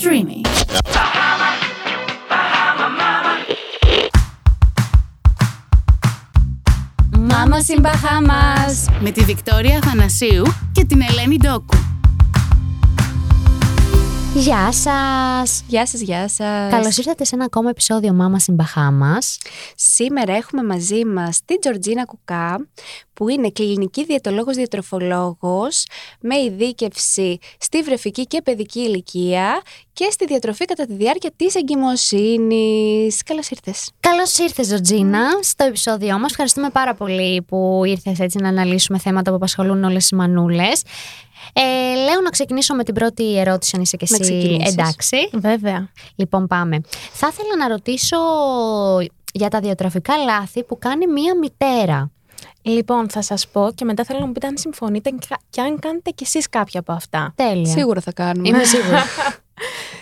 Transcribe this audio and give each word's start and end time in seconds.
Streamy. 0.00 0.40
Μάμα 7.10 7.56
in 7.76 7.80
Bahamas. 7.80 8.92
Με 9.00 9.10
τη 9.10 9.24
Βικτόρια 9.24 9.78
Αθανασίου 9.78 10.44
και 10.72 10.84
την 10.84 11.00
Ελένη 11.00 11.36
Ντόκου. 11.36 11.97
Γεια 14.34 14.72
σας! 14.72 15.64
Γεια 15.68 15.86
σας, 15.86 16.00
γεια 16.00 16.28
σας. 16.28 16.70
Καλώς 16.70 16.96
ήρθατε 16.96 17.24
σε 17.24 17.34
ένα 17.34 17.44
ακόμα 17.44 17.70
επεισόδιο 17.70 18.12
Μάμας 18.12 18.46
in 18.50 18.54
Bahamas. 18.56 19.36
Σήμερα 19.76 20.32
έχουμε 20.32 20.62
μαζί 20.62 21.04
μας 21.04 21.40
την 21.44 21.60
Τζορτζίνα 21.60 22.04
Κουκά, 22.04 22.68
που 23.12 23.28
είναι 23.28 23.50
κλινική 23.50 24.04
διαιτολόγος 24.04 24.56
διατροφολόγος 24.56 25.86
με 26.20 26.36
ειδίκευση 26.36 27.38
στη 27.58 27.82
βρεφική 27.82 28.26
και 28.26 28.42
παιδική 28.42 28.80
ηλικία 28.80 29.62
και 29.92 30.08
στη 30.10 30.26
διατροφή 30.26 30.64
κατά 30.64 30.86
τη 30.86 30.92
διάρκεια 30.94 31.30
της 31.36 31.54
εγκυμοσύνης. 31.54 33.22
Καλώς 33.22 33.50
ήρθες. 33.50 33.90
Καλώς 34.00 34.38
ήρθες 34.38 34.66
Ζορτζίνα 34.66 35.22
στο 35.42 35.64
επεισόδιό 35.64 36.18
μας. 36.18 36.30
Ευχαριστούμε 36.30 36.70
πάρα 36.70 36.94
πολύ 36.94 37.42
που 37.42 37.82
ήρθες 37.84 38.18
έτσι 38.18 38.38
να 38.38 38.48
αναλύσουμε 38.48 38.98
θέματα 38.98 39.30
που 39.30 39.36
απασχολούν 39.36 39.84
όλες 39.84 40.02
τις 40.08 40.18
μανούλες. 40.18 40.82
Ε, 41.52 41.60
λέω 41.94 42.20
να 42.24 42.30
ξεκινήσω 42.30 42.74
με 42.74 42.84
την 42.84 42.94
πρώτη 42.94 43.38
ερώτηση, 43.38 43.72
αν 43.76 43.82
είσαι 43.82 43.96
και 43.96 44.06
Να 44.10 44.16
εσύ 44.20 44.32
ξεκινήσεις. 44.38 44.72
εντάξει. 44.72 45.16
Βέβαια. 45.32 45.88
Λοιπόν, 46.16 46.46
πάμε. 46.46 46.80
Θα 47.12 47.28
ήθελα 47.32 47.56
να 47.58 47.68
ρωτήσω 47.68 48.16
για 49.32 49.48
τα 49.48 49.60
διατροφικά 49.60 50.16
λάθη 50.16 50.64
που 50.64 50.78
κάνει 50.78 51.06
μία 51.06 51.36
μητέρα. 51.38 52.10
Λοιπόν, 52.62 53.08
θα 53.10 53.22
σας 53.22 53.48
πω 53.48 53.68
και 53.74 53.84
μετά 53.84 54.04
θέλω 54.04 54.18
να 54.18 54.26
μου 54.26 54.32
πείτε 54.32 54.46
αν 54.46 54.56
συμφωνείτε 54.58 55.10
και 55.50 55.60
αν 55.60 55.78
κάνετε 55.78 56.10
κι 56.10 56.22
εσείς 56.24 56.48
κάποια 56.48 56.80
από 56.80 56.92
αυτά. 56.92 57.32
Τέλεια. 57.36 57.72
Σίγουρα 57.72 58.00
θα 58.00 58.12
κάνουμε. 58.12 58.48
Είμαι 58.48 58.64
σίγουρη. 58.64 58.96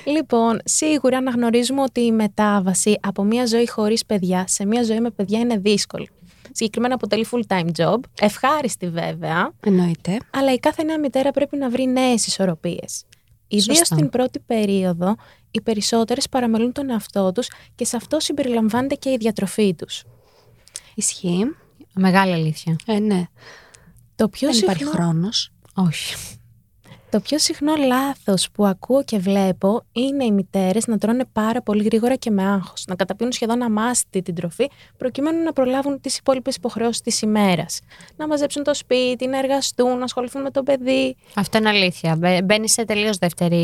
Λοιπόν, 0.05 0.59
σίγουρα 0.65 1.17
αναγνωρίζουμε 1.17 1.83
ότι 1.83 2.01
η 2.01 2.13
μετάβαση 2.13 2.99
από 3.03 3.23
μια 3.23 3.47
ζωή 3.47 3.69
χωρίς 3.69 4.07
παιδιά 4.07 4.45
σε 4.49 4.67
μια 4.67 4.83
ζωή 4.83 5.01
με 5.01 5.11
παιδιά 5.11 5.39
είναι 5.39 5.57
δύσκολη. 5.57 6.09
Συγκεκριμένα 6.57 6.95
αποτελεί 6.95 7.27
full-time 7.31 7.69
job, 7.77 7.99
ευχάριστη 8.21 8.89
βέβαια, 8.91 9.53
Εννοείται. 9.61 10.19
αλλά 10.31 10.53
η 10.53 10.59
κάθε 10.59 10.83
νέα 10.83 10.99
μητέρα 10.99 11.31
πρέπει 11.31 11.57
να 11.57 11.71
βρει 11.71 11.85
νέες 11.85 12.27
ισορροπίες. 12.27 13.05
Ιδίω 13.49 13.75
Σωστά. 13.75 13.95
στην 13.95 14.09
πρώτη 14.09 14.39
περίοδο, 14.41 15.15
οι 15.51 15.61
περισσότερες 15.61 16.29
παραμελούν 16.29 16.73
τον 16.73 16.91
εαυτό 16.91 17.33
τους 17.33 17.49
και 17.75 17.85
σε 17.85 17.97
αυτό 17.97 18.21
συμπεριλαμβάνεται 18.21 18.95
και 18.95 19.11
η 19.11 19.17
διατροφή 19.17 19.75
τους. 19.75 20.05
Ισχύει. 20.95 21.45
Μεγάλη 21.95 22.33
αλήθεια. 22.33 22.77
Ε, 22.87 22.99
ναι. 22.99 23.25
Το 24.15 24.29
πιο, 24.29 24.51
Δεν 24.51 24.59
υπάρχει 24.59 24.85
συχνό, 24.85 24.99
χρόνος. 24.99 25.53
Όχι. 25.75 26.15
Το 27.11 27.21
πιο 27.21 27.39
συχνό 27.39 27.73
λάθος 27.87 28.49
που 28.53 28.67
ακούω 28.67 29.05
και 29.05 29.19
βλέπω 29.19 29.83
είναι 29.93 30.25
οι 30.25 30.31
μητέρες 30.33 30.87
να 30.87 30.99
τρώνε 30.99 31.25
πάρα 31.33 31.63
πολύ 31.63 31.83
γρήγορα 31.83 32.15
και 32.15 32.31
με 32.31 32.43
άγχος, 32.45 32.85
να 32.87 32.95
καταπίνουν 32.95 33.33
σχεδόν 33.33 33.63
αμάστη 33.63 34.23
την 34.23 34.35
τροφή 34.35 34.71
προκειμένου 34.97 35.43
να 35.43 35.53
προλάβουν 35.53 36.01
τις 36.01 36.17
υπόλοιπες 36.19 36.57
υποχρεώσεις 36.57 37.01
της 37.01 37.21
ημέρας. 37.23 37.81
Να 38.17 38.27
μαζέψουν 38.27 38.63
το 38.63 38.75
σπίτι, 38.75 39.27
να 39.27 39.39
εργαστούν, 39.39 39.99
να 39.99 40.05
ασχοληθούν 40.05 40.43
με 40.43 40.51
το 40.51 40.63
παιδί. 40.63 41.17
Αυτό 41.35 41.59
είναι 41.59 41.69
αλήθεια. 41.69 42.17
Μπε- 42.19 42.43
Μπαίνει 42.45 42.69
σε 42.69 42.85
τελείως 42.85 43.17
δεύτερη 43.17 43.61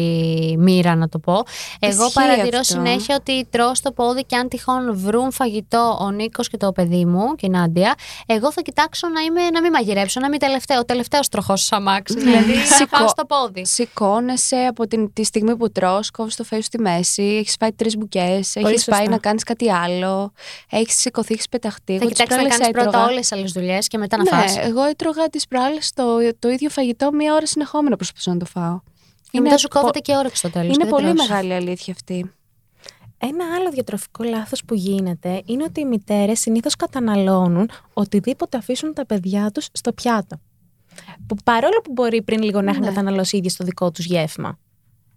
μοίρα, 0.59 0.95
να 0.95 1.09
το 1.09 1.19
πω. 1.19 1.43
Εγώ 1.79 2.03
Ισχύει 2.05 2.15
παρατηρώ 2.15 2.59
αυτό. 2.59 2.63
συνέχεια 2.63 3.17
ότι 3.19 3.47
τρώω 3.51 3.75
στο 3.75 3.93
πόδι 3.93 4.25
και 4.25 4.37
αν 4.37 4.49
τυχόν 4.49 4.97
βρουν 4.97 5.33
φαγητό 5.33 5.99
ο 6.01 6.11
Νίκος 6.11 6.49
και 6.49 6.57
το 6.57 6.73
παιδί 6.73 7.05
μου 7.05 7.35
και 7.35 7.47
η 7.47 7.51
Νάντια, 7.51 7.95
εγώ 8.27 8.53
θα 8.53 8.61
κοιτάξω 8.61 9.09
να, 9.09 9.21
είμαι, 9.21 9.51
να 9.51 9.61
μην 9.61 9.71
μαγειρέψω, 9.71 10.21
να 10.21 10.29
μην 10.29 10.39
τελευταίο. 10.39 10.79
Ο 10.79 10.85
τελευταίος 10.85 11.29
τροχός 11.29 11.65
σ' 11.65 11.73
αμάξι. 11.73 12.19
δηλαδή 12.19 12.53
να 12.55 12.65
Σηκώ- 12.65 12.97
φάω 12.99 13.09
στο 13.09 13.25
πόδι. 13.41 13.67
Σηκώνεσαι 13.67 14.57
από 14.57 14.87
την, 14.87 15.13
τη 15.13 15.25
στιγμή 15.25 15.57
που 15.57 15.71
τρως, 15.71 16.11
κόβεις 16.11 16.37
το 16.37 16.45
φαΐ 16.51 16.55
σου 16.57 16.63
στη 16.63 16.79
μέση, 16.79 17.23
έχεις 17.23 17.57
φάει 17.61 17.73
τρεις 17.73 17.97
μπουκές, 17.97 18.57
έχεις 18.57 18.69
σωστά. 18.69 18.97
πάει 18.97 19.07
να 19.09 19.19
κάνεις 19.19 19.43
κάτι 19.43 19.71
άλλο, 19.71 20.33
έχεις 20.71 20.95
σηκωθεί, 21.01 21.33
έχεις 21.35 21.49
πεταχτεί. 21.49 21.93
Θα 21.93 22.05
Εγώ 22.05 22.09
τις 22.09 22.19
κοιτάξει 22.19 22.35
να 22.37 22.43
προάλλες 22.43 22.59
κάνεις 22.59 22.73
πρώτα 22.73 22.89
έτρωγα- 22.89 23.09
όλες 23.11 23.21
τις 23.21 23.33
άλλες 23.33 23.53
δουλειές 23.53 23.87
και 23.89 23.99
μετά 23.99 24.17
να 24.17 24.23
ναι, 24.23 24.31
φας. 24.31 24.57
εγώ 24.57 24.83
έτρωγα 24.83 25.29
τις 25.29 25.47
προάλλες 25.49 25.93
το, 25.93 26.05
το 26.39 26.49
ίδιο 26.49 26.69
φαγητό 26.71 27.13
μία 27.13 27.35
ώρα 27.35 27.47
συνεχόμενα 27.47 27.97
προσπαθούσα 27.97 28.33
να 28.33 28.37
το 28.39 28.45
φάω. 28.45 28.81
Και 29.31 29.41
μετά 29.41 29.59
σου 29.59 29.69
κόβεται 29.69 29.99
και 29.99 30.17
όρεξη 30.17 30.37
στο 30.37 30.51
τέλος. 30.51 30.75
Είναι 30.75 30.85
πολύ 30.89 31.13
μεγάλη 31.15 31.53
αλήθεια 31.55 31.93
αυτή. 31.97 32.33
Ένα 33.19 33.45
άλλο 33.57 33.71
διατροφικό 33.71 34.25
λάθος 34.25 34.65
που 34.65 34.75
γίνεται 34.75 35.43
είναι 35.45 35.63
ότι 35.63 35.81
οι 35.81 35.85
μητέρες 35.85 36.41
συνήθως 36.41 36.77
καταναλώνουν 36.77 37.71
οτιδήποτε 37.93 38.57
αφήσουν 38.57 38.95
τα 38.95 39.07
παιδιά 39.07 39.51
τους 39.51 39.67
στο 39.73 39.93
πιάτο. 39.93 40.41
Που 41.27 41.37
παρόλο 41.45 41.81
που 41.85 41.93
μπορεί 41.93 42.23
πριν 42.23 42.43
λίγο 42.43 42.61
να 42.63 42.71
έχουν 42.71 42.83
Ναι. 42.83 42.89
καταναλώσει 42.89 43.37
ήδη 43.37 43.49
στο 43.49 43.65
δικό 43.65 43.91
τους 43.91 44.05
γεύμα. 44.05 44.59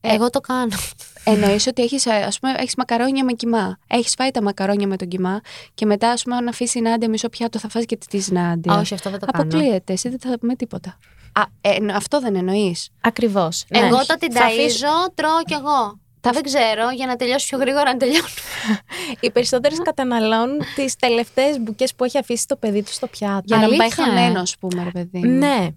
Εγώ 0.02 0.30
το 0.30 0.40
κάνω. 0.40 0.76
Εννοείς 1.24 1.68
ότι 1.68 1.82
έχεις 1.84 2.08
ας 2.08 2.40
πούμε, 2.40 2.54
έχεις 2.58 2.76
μακαρόνια 2.76 3.24
με 3.24 3.32
κιμά. 3.34 3.78
Έχεις 3.88 4.14
φάει 4.18 4.32
τα 4.32 4.42
μακαρόνια 4.42 4.88
με 4.88 4.96
τον 4.98 5.08
κιμά 5.08 5.42
και 5.74 5.86
μετά, 5.86 6.10
ας 6.10 6.24
πούμε, 6.24 6.36
αν 6.36 6.48
αφήσεις 6.48 6.74
η 6.76 6.82
Νάντια 6.82 7.10
μισό 7.10 7.30
πιάτο, 7.30 7.60
θα 7.60 7.70
φας 7.70 7.86
και 7.86 7.98
τη 8.10 8.34
Νάντια. 8.34 8.74
Όχι, 8.80 8.94
αυτό 8.94 9.10
δεν 9.10 9.20
το 9.20 9.26
κάνω. 9.26 9.44
Αποκλείεται. 9.50 9.94
Εσύ 9.94 10.10
δεν 10.10 10.20
θα 10.20 10.38
με 10.42 10.56
τίποτα. 10.56 10.98
Α, 11.34 11.42
ε, 11.62 11.70
εννο- 11.76 11.96
αυτό 11.96 12.20
δεν 12.20 12.36
εννοείς. 12.36 12.90
Ακριβώς. 13.02 13.66
Ναι. 13.68 13.80
Εγώ 13.80 13.98
όταν 13.98 14.20
την 14.20 14.32
Θα 14.32 14.46
αφήσω- 14.46 14.88
ταΐζω, 14.88 15.12
τρώω 15.16 15.42
κι 15.46 15.54
εγώ. 15.54 16.00
Τα 16.26 16.32
δεν 16.32 16.44
ξέρω, 16.44 16.90
για 16.96 17.06
να 17.06 17.16
τελειώσει 17.16 17.48
πιο 17.48 17.58
γρήγορα 17.58 17.84
να 17.92 17.98
τελειώνω. 17.98 18.28
Οι 19.20 19.32
περισσότερες 19.32 19.78
καταναλώνουν 19.84 20.58
τις 20.76 20.96
τελευταίες 20.96 21.60
μπουκές 21.60 21.96
που 21.96 22.04
έχει 22.04 22.18
αφήσει 22.18 22.48
το 22.48 22.56
παιδί 22.56 22.84
του 22.84 22.92
στο 22.92 23.08
πιάτο. 23.08 23.42
Για 23.46 23.58
να 23.58 23.68
μην 23.68 23.78
πάει 23.78 23.88
Αλήθεια, 23.88 24.04
ε. 24.04 24.08
χαμένο, 24.08 24.40
ας 24.40 24.58
πούμε, 24.60 24.84
ρε 24.84 24.90
παιδί. 24.90 25.28
μου. 25.28 25.38
Ναι. 25.38 25.68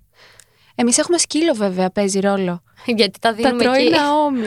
Εμείς 0.74 0.98
έχουμε 0.98 1.18
σκύλο, 1.18 1.54
βέβαια, 1.54 1.90
παίζει 1.90 2.20
ρόλο. 2.20 2.62
Γιατί 2.86 3.18
τα 3.18 3.28
Τα 3.28 3.34
δίνουμε 3.34 3.62
τρώει 3.62 3.82
εκεί. 3.82 3.90
Ναόμι. 3.90 4.46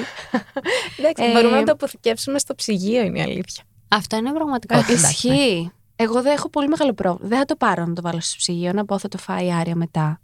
Εντάξει, 0.98 1.24
Ε, 1.24 1.32
μπορούμε 1.32 1.56
να 1.58 1.64
το 1.64 1.72
αποθηκεύσουμε 1.72 2.40
στο 2.40 2.56
ψυγείο, 2.56 3.02
είναι 3.02 3.20
η 3.20 3.22
αλήθεια. 3.22 3.64
Αυτό 3.88 4.16
είναι 4.18 4.32
πραγματικότητα. 4.34 4.94
εντάξει. 4.94 5.28
Ισχύει. 5.28 5.72
Εγώ 5.96 6.22
δεν 6.22 6.34
έχω 6.34 6.50
πολύ 6.50 6.68
μεγάλο 6.68 6.94
πρόβλημα. 6.94 7.30
Δεν 7.30 7.38
θα 7.40 7.46
το 7.46 7.56
πάρω 7.56 7.86
να 7.86 7.94
το 7.94 8.02
βάλω 8.02 8.20
στο 8.22 8.36
ψυγείο, 8.38 8.74
να 8.74 8.86
πω 8.86 8.98
θα 9.00 9.08
το 9.08 9.18
φάει 9.18 9.46
η 9.46 9.54
Άρια 9.54 9.76
μετά. 9.76 10.20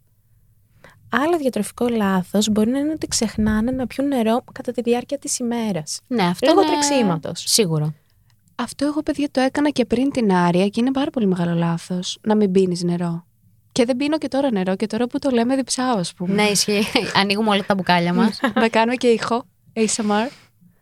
Άλλο 1.09 1.38
διατροφικό 1.38 1.88
λάθος 1.88 2.50
μπορεί 2.50 2.69
να 2.69 2.79
είναι 2.79 2.91
ότι 2.91 3.07
ξεχνάνε 3.07 3.72
να 3.72 3.88
πιούν 3.88 4.07
νερό 4.07 4.44
κατά 4.51 4.72
τη 4.72 4.81
διάρκεια 4.81 5.18
της 5.18 5.40
ημέρας. 5.40 6.00
Ναι, 6.07 6.23
αυτό 6.23 6.47
Λόγω 6.47 6.62
είναι... 6.62 6.69
τρεξίματος. 6.69 7.44
Σίγουρα. 7.47 7.94
Αυτό 8.56 8.85
εγώ, 8.85 9.03
παιδιά, 9.03 9.28
το 9.31 9.41
έκανα 9.41 9.69
και 9.69 9.85
πριν 9.85 10.12
την 10.12 10.34
Άρια 10.34 10.67
και 10.67 10.79
είναι 10.79 10.91
πάρα 10.91 11.09
πολύ 11.09 11.25
μεγάλο 11.28 11.53
λάθος 11.56 12.17
να 12.22 12.35
μην 12.35 12.51
πίνεις 12.51 12.84
νερό. 12.84 13.25
Και 13.72 13.85
δεν 13.85 13.96
πίνω 13.96 14.17
και 14.17 14.28
τώρα 14.28 14.51
νερό 14.51 14.75
και 14.75 14.85
τώρα 14.85 15.07
που 15.07 15.19
το 15.19 15.29
λέμε 15.29 15.56
διψάω, 15.56 15.97
ας 15.97 16.13
πούμε. 16.13 16.34
Ναι, 16.34 16.44
ισχύει. 16.44 16.84
Ανοίγουμε 17.16 17.50
όλα 17.50 17.66
τα 17.66 17.75
μπουκάλια 17.75 18.13
μας. 18.13 18.40
να 18.56 18.69
κάνουμε 18.69 18.96
και 18.96 19.07
ήχο. 19.07 19.46
ASMR. 19.73 20.29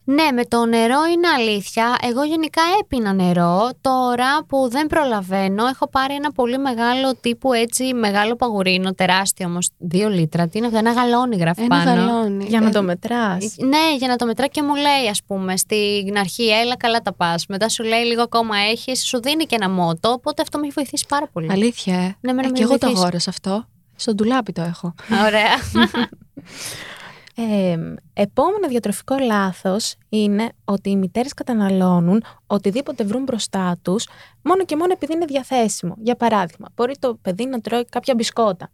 Ναι, 0.05 0.31
με 0.33 0.45
το 0.45 0.65
νερό 0.65 1.05
είναι 1.13 1.27
αλήθεια. 1.37 1.97
Εγώ 2.01 2.23
γενικά 2.23 2.61
έπινα 2.81 3.13
νερό. 3.13 3.69
Τώρα 3.81 4.43
που 4.47 4.67
δεν 4.69 4.87
προλαβαίνω, 4.87 5.65
έχω 5.65 5.89
πάρει 5.89 6.13
ένα 6.13 6.31
πολύ 6.31 6.57
μεγάλο 6.57 7.15
τύπου 7.21 7.53
έτσι, 7.53 7.93
μεγάλο 7.93 8.35
παγουρίνο, 8.35 8.93
τεράστιο 8.93 9.47
όμως, 9.47 9.69
δύο 9.77 10.09
λίτρα. 10.09 10.47
Τι 10.47 10.57
είναι 10.57 10.67
αυτό, 10.67 10.77
ένα 10.79 10.91
γαλόνι 10.91 11.35
γράφει 11.35 11.61
Ένα 11.61 11.69
πάνω. 11.83 11.89
γαλόνι. 12.01 12.45
Για 12.45 12.59
να 12.61 12.67
Ε, 12.67 12.71
το 12.71 12.83
μετράς. 12.83 13.55
Ναι, 13.57 13.95
για 13.97 14.07
να 14.07 14.15
το 14.15 14.25
μετρά 14.25 14.47
και 14.47 14.61
μου 14.63 14.75
λέει, 14.75 15.07
ας 15.09 15.21
πούμε, 15.27 15.57
στην 15.57 16.17
αρχή, 16.17 16.47
έλα 16.49 16.77
καλά 16.77 16.99
τα 17.01 17.13
πας. 17.13 17.45
Μετά 17.47 17.69
σου 17.69 17.83
λέει 17.83 18.03
λίγο 18.03 18.21
ακόμα 18.21 18.57
έχεις, 18.57 19.05
σου 19.05 19.21
δίνει 19.21 19.43
και 19.45 19.55
ένα 19.55 19.69
μότο. 19.69 20.09
Οπότε 20.11 20.41
αυτό 20.41 20.57
με 20.57 20.63
έχει 20.65 20.73
βοηθήσει 20.75 21.05
πάρα 21.07 21.27
πολύ. 21.33 21.51
Αλήθεια, 21.51 21.93
ε. 21.95 22.15
Ναι, 22.19 22.31
εμένα 22.31 22.47
Ε, 22.47 22.51
με 22.51 22.57
και 22.57 22.63
εγώ 22.63 22.71
το 22.71 22.77
βοηθήσει. 22.79 23.01
αγόρασα 23.01 23.29
αυτό. 23.29 23.65
Στο 23.95 24.13
ντουλάπι 24.13 24.51
το 24.51 24.61
έχω. 24.61 24.93
Ωραία. 25.25 25.53
Ε, 27.37 27.77
επόμενο 28.13 28.67
διατροφικό 28.67 29.15
λάθος 29.17 29.95
είναι 30.09 30.49
ότι 30.65 30.89
οι 30.89 30.95
μητέρες 30.95 31.33
καταναλώνουν 31.33 32.23
οτιδήποτε 32.47 33.03
βρουν 33.03 33.23
μπροστά 33.23 33.77
τους 33.81 34.07
μόνο 34.41 34.65
και 34.65 34.75
μόνο 34.75 34.91
επειδή 34.91 35.13
είναι 35.13 35.25
διαθέσιμο. 35.25 35.95
Για 35.97 36.15
παράδειγμα, 36.15 36.67
μπορεί 36.75 36.93
το 36.99 37.15
παιδί 37.21 37.45
να 37.45 37.61
τρώει 37.61 37.85
κάποια 37.85 38.13
μπισκότα. 38.15 38.71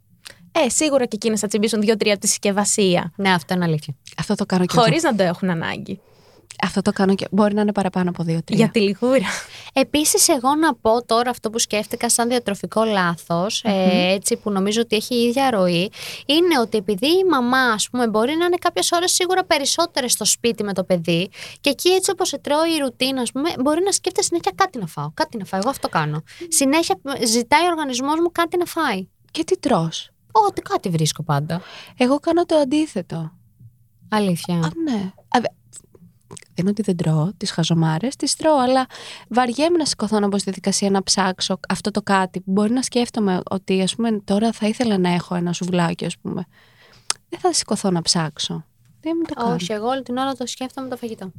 Ε, 0.52 0.68
σίγουρα 0.68 1.04
και 1.04 1.16
εκείνες 1.16 1.40
θα 1.40 1.46
τσιμπήσουν 1.46 1.80
δύο-τρία 1.80 2.12
από 2.12 2.20
τη 2.20 2.28
συσκευασία, 2.28 3.12
ναι, 3.16 3.32
αυτό 3.32 3.54
είναι 3.54 3.64
αλήθεια. 3.64 3.94
Αυτό 4.18 4.34
το 4.34 4.46
κάνω 4.46 4.64
και 4.64 4.74
εγώ. 4.76 4.84
χωρίς 4.84 5.02
να 5.02 5.14
το 5.14 5.22
έχουν 5.22 5.50
ανάγκη. 5.50 6.00
Αυτό 6.62 6.82
το 6.82 6.92
κάνω 6.92 7.14
και. 7.14 7.26
Μπορεί 7.30 7.54
να 7.54 7.60
είναι 7.60 7.72
παραπάνω 7.72 8.10
από 8.10 8.22
δύο-τρία. 8.22 8.58
Για 8.58 8.68
τη 8.68 8.80
λιγούρα. 8.80 9.26
Επίσης, 9.72 10.28
εγώ 10.28 10.54
να 10.54 10.74
πω 10.74 11.04
τώρα 11.04 11.30
αυτό 11.30 11.50
που 11.50 11.58
σκέφτηκα 11.58 12.08
σαν 12.08 12.28
διατροφικό 12.28 12.84
λάθος, 12.84 13.62
ε, 13.64 14.12
έτσι 14.12 14.36
που 14.36 14.50
νομίζω 14.50 14.80
ότι 14.80 14.96
έχει 14.96 15.14
η 15.14 15.22
ίδια 15.22 15.50
ροή, 15.50 15.90
είναι 16.26 16.58
ότι 16.60 16.78
επειδή 16.78 17.06
η 17.06 17.24
μαμά, 17.30 17.58
ας 17.58 17.88
πούμε, 17.90 18.08
μπορεί 18.08 18.34
να 18.36 18.44
είναι 18.44 18.56
κάποιες 18.56 18.92
ώρες 18.92 19.12
σίγουρα 19.12 19.44
περισσότερες 19.44 20.12
στο 20.12 20.24
σπίτι 20.24 20.64
με 20.64 20.72
το 20.72 20.84
παιδί, 20.84 21.30
και 21.60 21.70
εκεί 21.70 21.88
έτσι 21.88 22.10
όπως 22.10 22.28
σε 22.28 22.38
τρώει 22.38 22.70
η 22.70 22.78
ρουτίνα, 22.78 23.20
ας 23.20 23.32
πούμε, 23.32 23.50
μπορεί 23.62 23.82
να 23.84 23.92
σκέφτεται 23.92 24.26
συνέχεια 24.26 24.52
κάτι 24.54 24.78
να 24.78 24.86
φάω. 24.86 25.10
Κάτι 25.14 25.36
να 25.36 25.44
φάω. 25.44 25.60
Εγώ 25.60 25.70
αυτό 25.70 25.88
κάνω. 25.88 26.22
Συνέχεια 26.48 26.98
ζητάει 27.26 27.64
ο 27.64 27.66
οργανισμός 27.70 28.20
μου 28.20 28.32
κάτι 28.32 28.56
να 28.56 28.64
φάει. 28.64 29.08
Και 29.30 29.44
τι 29.44 29.58
τρως. 29.58 30.10
Ό,τι 30.32 30.60
κάτι 30.60 30.88
βρίσκω 30.88 31.22
πάντα. 31.22 31.62
Εγώ 31.96 32.18
κάνω 32.18 32.44
το 32.44 32.56
αντίθετο. 32.56 33.32
Αλήθεια. 34.08 34.54
Α, 34.54 34.70
ναι. 34.84 35.12
Α, 36.52 36.54
δε- 36.54 36.62
δεν 36.64 36.66
είναι 36.66 36.70
ότι 36.70 36.82
δεν 36.82 36.96
τρώω 36.96 37.32
τις 37.36 37.50
χαζομάρες, 37.50 38.16
τις 38.16 38.36
τρώω, 38.36 38.58
αλλά 38.58 38.86
βαριέμαι 39.28 39.76
να 39.76 39.84
σηκωθώ 39.84 40.20
να 40.20 40.26
μπω 40.26 40.38
στη 40.38 40.50
δικασία 40.50 40.90
να 40.90 41.02
ψάξω 41.02 41.60
αυτό 41.68 41.90
το 41.90 42.02
κάτι 42.02 42.40
που 42.40 42.52
μπορεί 42.52 42.72
να 42.72 42.82
σκέφτομαι 42.82 43.40
ότι 43.50 43.82
ας 43.82 43.94
πούμε 43.94 44.20
τώρα 44.24 44.52
θα 44.52 44.66
ήθελα 44.66 44.98
να 44.98 45.08
έχω 45.08 45.34
ένα 45.34 45.52
σουβλάκι, 45.52 46.04
ας 46.04 46.18
πούμε. 46.18 46.46
Δεν 47.28 47.40
θα 47.40 47.52
σηκωθώ 47.52 47.90
να 47.90 48.02
ψάξω. 48.02 48.64
Δεν 49.00 49.12
μου 49.20 49.24
το 49.28 49.34
κάνω. 49.34 49.54
Όχι, 49.54 49.72
εγώ 49.72 49.86
όλη 49.86 50.02
την 50.02 50.16
ώρα 50.16 50.32
το 50.34 50.46
σκέφτομαι 50.46 50.88
το 50.88 50.96
φαγητό. 50.96 51.32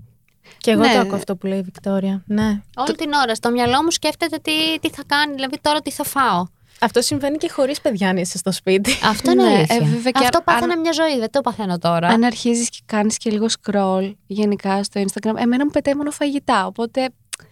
Και 0.58 0.72
εγώ 0.72 0.82
Ναι. 0.82 0.94
το 0.94 1.00
ακούω 1.00 1.16
αυτό 1.16 1.36
που 1.36 1.46
λέει 1.48 1.60
η 1.60 1.62
Βικτόρια. 1.62 2.24
Ναι. 2.28 2.62
Όλη 2.76 2.96
την 2.96 3.14
ώρα. 3.14 3.36
Στο 3.36 3.52
μυαλό 3.52 3.84
μου 3.84 3.92
σκέφτεται 3.92 4.38
τι, 4.38 4.80
τι 4.82 4.90
θα 4.90 5.04
κάνει, 5.06 5.34
δηλαδή 5.34 5.58
τώρα 5.62 5.80
τι 5.82 5.92
θα 5.92 6.04
φάω. 6.04 6.46
Αυτό 6.82 7.02
συμβαίνει 7.02 7.38
και 7.38 7.50
χωρίς 7.50 7.82
παιδιά 7.82 8.10
αν 8.10 8.18
είσαι 8.18 8.38
στο 8.38 8.52
σπίτι. 8.52 8.92
Αυτό 9.04 9.32
είναι 9.32 9.44
Ναι, 9.44 9.56
αλήθεια. 9.56 9.76
ε, 9.76 9.80
βέβαια 9.80 10.12
και 10.12 10.20
Αυτό 10.24 10.38
αν- 10.38 10.44
πάθαινα 10.44 10.78
μια 10.80 10.92
ζωή, 10.92 11.20
δεν 11.20 11.32
το 11.32 11.42
παθαίνω 11.42 11.78
τώρα. 11.78 12.08
Αν 12.08 12.24
αρχίζεις 12.24 12.70
και 12.70 12.80
κάνεις 12.86 13.18
και 13.18 13.30
λίγο 13.30 13.46
scroll 13.62 14.14
γενικά 14.28 14.84
στο 14.84 15.02
Instagram, 15.02 15.36
εμένα 15.38 15.66
μου 15.66 15.72
πετάει 15.72 15.96
μόνο 15.96 16.12
φαγητά, 16.12 16.66
οπότε 16.66 17.10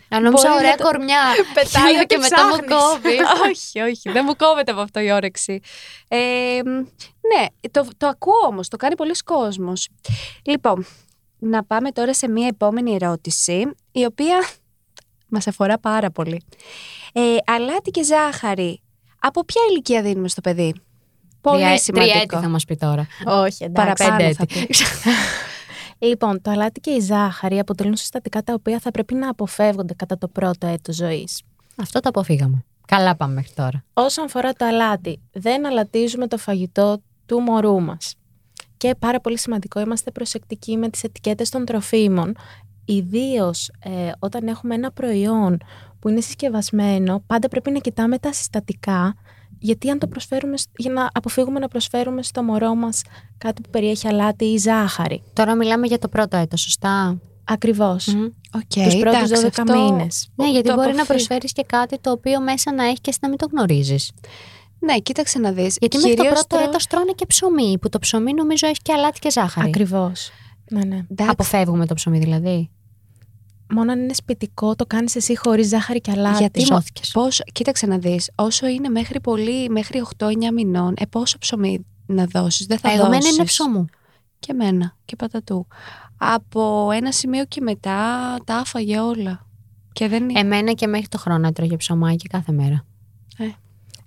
Αν 0.10 0.24
νόμιζα 0.24 0.48
μπορεί 0.48 0.60
ωραία 0.60 0.70
να 0.72 0.78
το- 0.78 0.84
κορμιά. 0.84 1.22
Πετάει 1.54 1.94
και 1.94 2.00
ό,τι 2.02 2.18
μετά 2.18 2.44
μου 2.46 2.52
ψάχνεις. 2.52 2.70
κόβει. 2.76 3.16
όχι, 3.52 3.80
όχι, 3.80 4.12
δεν 4.12 4.24
μου 4.28 4.36
κόβεται 4.36 4.72
από 4.72 4.82
αυτό 4.82 5.00
η 5.00 5.12
όρεξη. 5.12 5.60
Ε, 6.08 6.60
μ, 6.66 6.70
ναι, 6.70 7.46
το, 7.72 7.88
το 7.98 8.08
ακούω 8.08 8.46
όμως, 8.48 8.68
το 8.68 8.78
κάνει 8.78 8.96
πολλοί 8.96 9.14
κόσμος. 9.26 9.88
Λοιπόν, 10.46 10.86
να 11.40 11.64
πάμε 11.64 11.92
τώρα 11.92 12.14
σε 12.14 12.28
μία 12.30 12.48
επόμενη 12.48 12.94
ερώτηση, 12.94 13.72
η 13.92 14.06
οποία 14.06 14.44
μας 15.28 15.48
αφορά 15.48 15.80
πάρα 15.80 16.12
πολύ. 16.12 16.44
Ε, 17.14 17.36
αλάτι 17.46 17.92
και 17.92 18.04
ζάχαρη, 18.04 18.82
από 19.22 19.46
ποια 19.46 19.62
ηλικία 19.70 20.02
δίνουμε 20.02 20.28
στο 20.28 20.42
παιδί; 20.42 20.74
Πολύ 21.42 21.62
Τρία- 21.64 21.78
σημαντικό. 21.78 22.12
Τριέτη 22.14 22.36
θα 22.36 22.50
μας 22.50 22.66
πει 22.66 22.76
τώρα. 22.76 23.08
Όχι, 23.26 23.64
εντάξει. 23.64 23.72
Παραπάνω 23.94 24.18
πέντε 24.18 24.34
θα 24.34 24.46
πει. 24.46 24.68
Λοιπόν, 26.04 26.42
το 26.42 26.52
αλάτι 26.52 26.80
και 26.80 26.92
η 26.92 27.00
ζάχαρη 27.00 27.60
αποτελούν 27.60 27.96
συστατικά 27.96 28.42
τα 28.44 28.54
οποία 28.54 28.80
θα 28.80 28.92
πρέπει 28.92 29.14
να 29.14 29.30
αποφεύγονται 29.30 29.94
κατά 29.94 30.18
το 30.18 30.28
πρώτο 30.28 30.68
έτος 30.68 30.96
ζωής. 30.96 31.42
Αυτό 31.76 32.00
το 32.00 32.10
αποφύγαμε. 32.10 32.66
Καλά 32.88 33.16
πάμε 33.16 33.34
μέχρι 33.34 33.52
τώρα. 33.56 33.84
Όσον 33.94 34.26
αφορά 34.26 34.54
το 34.54 34.66
αλάτι, 34.66 35.22
δεν 35.32 35.66
αλατίζουμε 35.66 36.28
το 36.28 36.38
φαγητό 36.38 37.02
του 37.26 37.40
μωρού 37.40 37.82
μας. 37.82 38.16
Και 38.78 38.96
πάρα 39.00 39.20
πολύ 39.20 39.38
σημαντικό, 39.38 39.80
είμαστε 39.80 40.12
προσεκτικοί 40.12 40.78
με 40.78 40.90
τις 40.90 41.04
ετικέτες 41.04 41.50
των 41.50 41.66
τροφίμων. 41.66 42.36
Ιδίως 42.86 43.72
όταν 44.20 44.48
έχουμε 44.48 44.76
ένα 44.76 44.92
προϊόν 44.92 45.58
που 46.02 46.10
είναι 46.10 46.22
συσκευασμένο, 46.22 47.24
πάντα 47.28 47.48
πρέπει 47.48 47.72
να 47.72 47.80
κοιτάμε 47.80 48.18
τα 48.18 48.34
συστατικά, 48.34 49.16
γιατί 49.60 49.90
αν 49.90 50.00
το 50.00 50.08
προσφέρουμε, 50.08 50.58
σ- 50.58 50.70
για 50.78 50.92
να 50.92 51.10
αποφύγουμε 51.14 51.60
να 51.60 51.68
προσφέρουμε 51.68 52.24
στο 52.24 52.44
μωρό 52.44 52.76
μας 52.76 53.02
κάτι 53.38 53.62
που 53.62 53.70
περιέχει 53.70 54.08
αλάτι 54.08 54.46
ή 54.46 54.58
ζάχαρη. 54.58 55.24
Τώρα 55.34 55.56
μιλάμε 55.56 55.88
για 55.88 56.00
το 56.00 56.08
πρώτο 56.08 56.38
έτος, 56.38 56.62
σωστά; 56.62 57.20
Ακριβώς. 57.44 58.08
Μμμ. 58.08 58.24
Οκ, 58.56 58.84
Τους 58.86 58.96
πρώτους 58.96 59.22
εντάξει, 59.22 59.42
12 59.42 59.48
αυτό- 59.62 59.74
μήνες. 59.92 60.30
Ναι, 60.36 60.50
γιατί 60.52 60.68
το 60.68 60.74
μπορεί 60.76 60.88
να 60.88 60.94
αποφύγω. 60.94 61.14
προσφέρεις 61.14 61.52
και 61.52 61.64
κάτι 61.68 62.00
το 62.00 62.12
οποίο 62.12 62.42
μέσα 62.42 62.74
να 62.74 62.84
έχει 62.84 63.02
και 63.02 63.10
εσύ 63.10 63.20
να 63.22 63.30
μην 63.30 63.38
το 63.38 63.48
γνωρίζεις. 63.52 64.12
Ναι, 64.80 64.98
κοίταξε 64.98 65.40
να 65.40 65.52
δεις. 65.52 65.78
Γιατί 65.80 65.98
μέχρι 65.98 66.14
το 66.16 66.22
Κυρίως 66.22 66.46
πρώτο 66.48 66.64
έτος 66.64 66.88
τρώνε 66.88 67.12
και 67.16 67.26
ψωμί, 67.26 67.78
που 67.82 67.90
το 67.90 68.00
ψωμί 68.00 68.34
νομίζω 68.34 68.68
έχει 68.68 68.80
και 68.82 68.94
αλάτι 68.94 69.20
και 69.20 69.32
ζάχαρη. 69.32 69.68
Ακριβώς. 69.68 70.30
Ναι, 70.70 70.84
ναι. 70.84 70.96
Εντάξει, 71.12 71.32
Αποφεύγουμε 71.32 71.86
το 71.86 71.94
ψωμί 71.94 72.20
δηλαδή. 72.20 72.70
Μόνο 73.72 73.92
αν 73.92 74.00
είναι 74.00 74.14
σπιτικό, 74.14 74.76
το 74.76 74.86
κάνεις 74.86 75.16
εσύ 75.16 75.38
χωρίς 75.38 75.68
ζάχαρη 75.68 76.02
και 76.02 76.12
αλάτι. 76.12 76.38
Γιατί 76.38 76.64
Τι 76.64 76.72
μο- 76.72 76.76
σώθηκες. 76.78 77.12
Πώς, 77.12 77.42
κοίταξε 77.52 77.86
να 77.86 77.98
δεις, 77.98 78.32
όσο 78.36 78.68
είναι 78.68 78.90
μέχρι 78.90 79.20
πολύ, 79.20 79.70
μέχρι 79.70 80.00
8-9 80.00 80.52
μηνών, 80.54 80.94
ε, 80.98 81.06
πόσο 81.06 81.38
ψωμί 81.38 81.86
να 82.06 82.26
δώσεις, 82.26 82.66
δεν 82.66 82.78
θα 82.78 82.92
Εγώ 82.92 83.04
μένα 83.04 83.16
δώσεις. 83.18 83.36
είναι 83.36 83.44
ψωμού. 83.44 83.86
Και 84.40 84.52
εμένα, 84.52 84.96
και 85.06 85.16
πατατού. 85.16 85.68
Από 86.18 86.90
ένα 86.94 87.12
σημείο 87.12 87.46
και 87.46 87.62
μετά 87.62 87.98
τα 88.46 88.56
άφαγε 88.56 89.00
όλα. 89.00 89.46
Και 89.94 90.08
δεν 90.08 90.30
είναι 90.30 90.40
Εμένα 90.40 90.72
και 90.72 90.88
μέχρι 90.88 91.08
το 91.08 91.18
χρόνο 91.18 91.48
έτρωγε 91.48 91.76
ψωμάκι 91.76 92.28
κάθε 92.28 92.52
μέρα. 92.52 92.86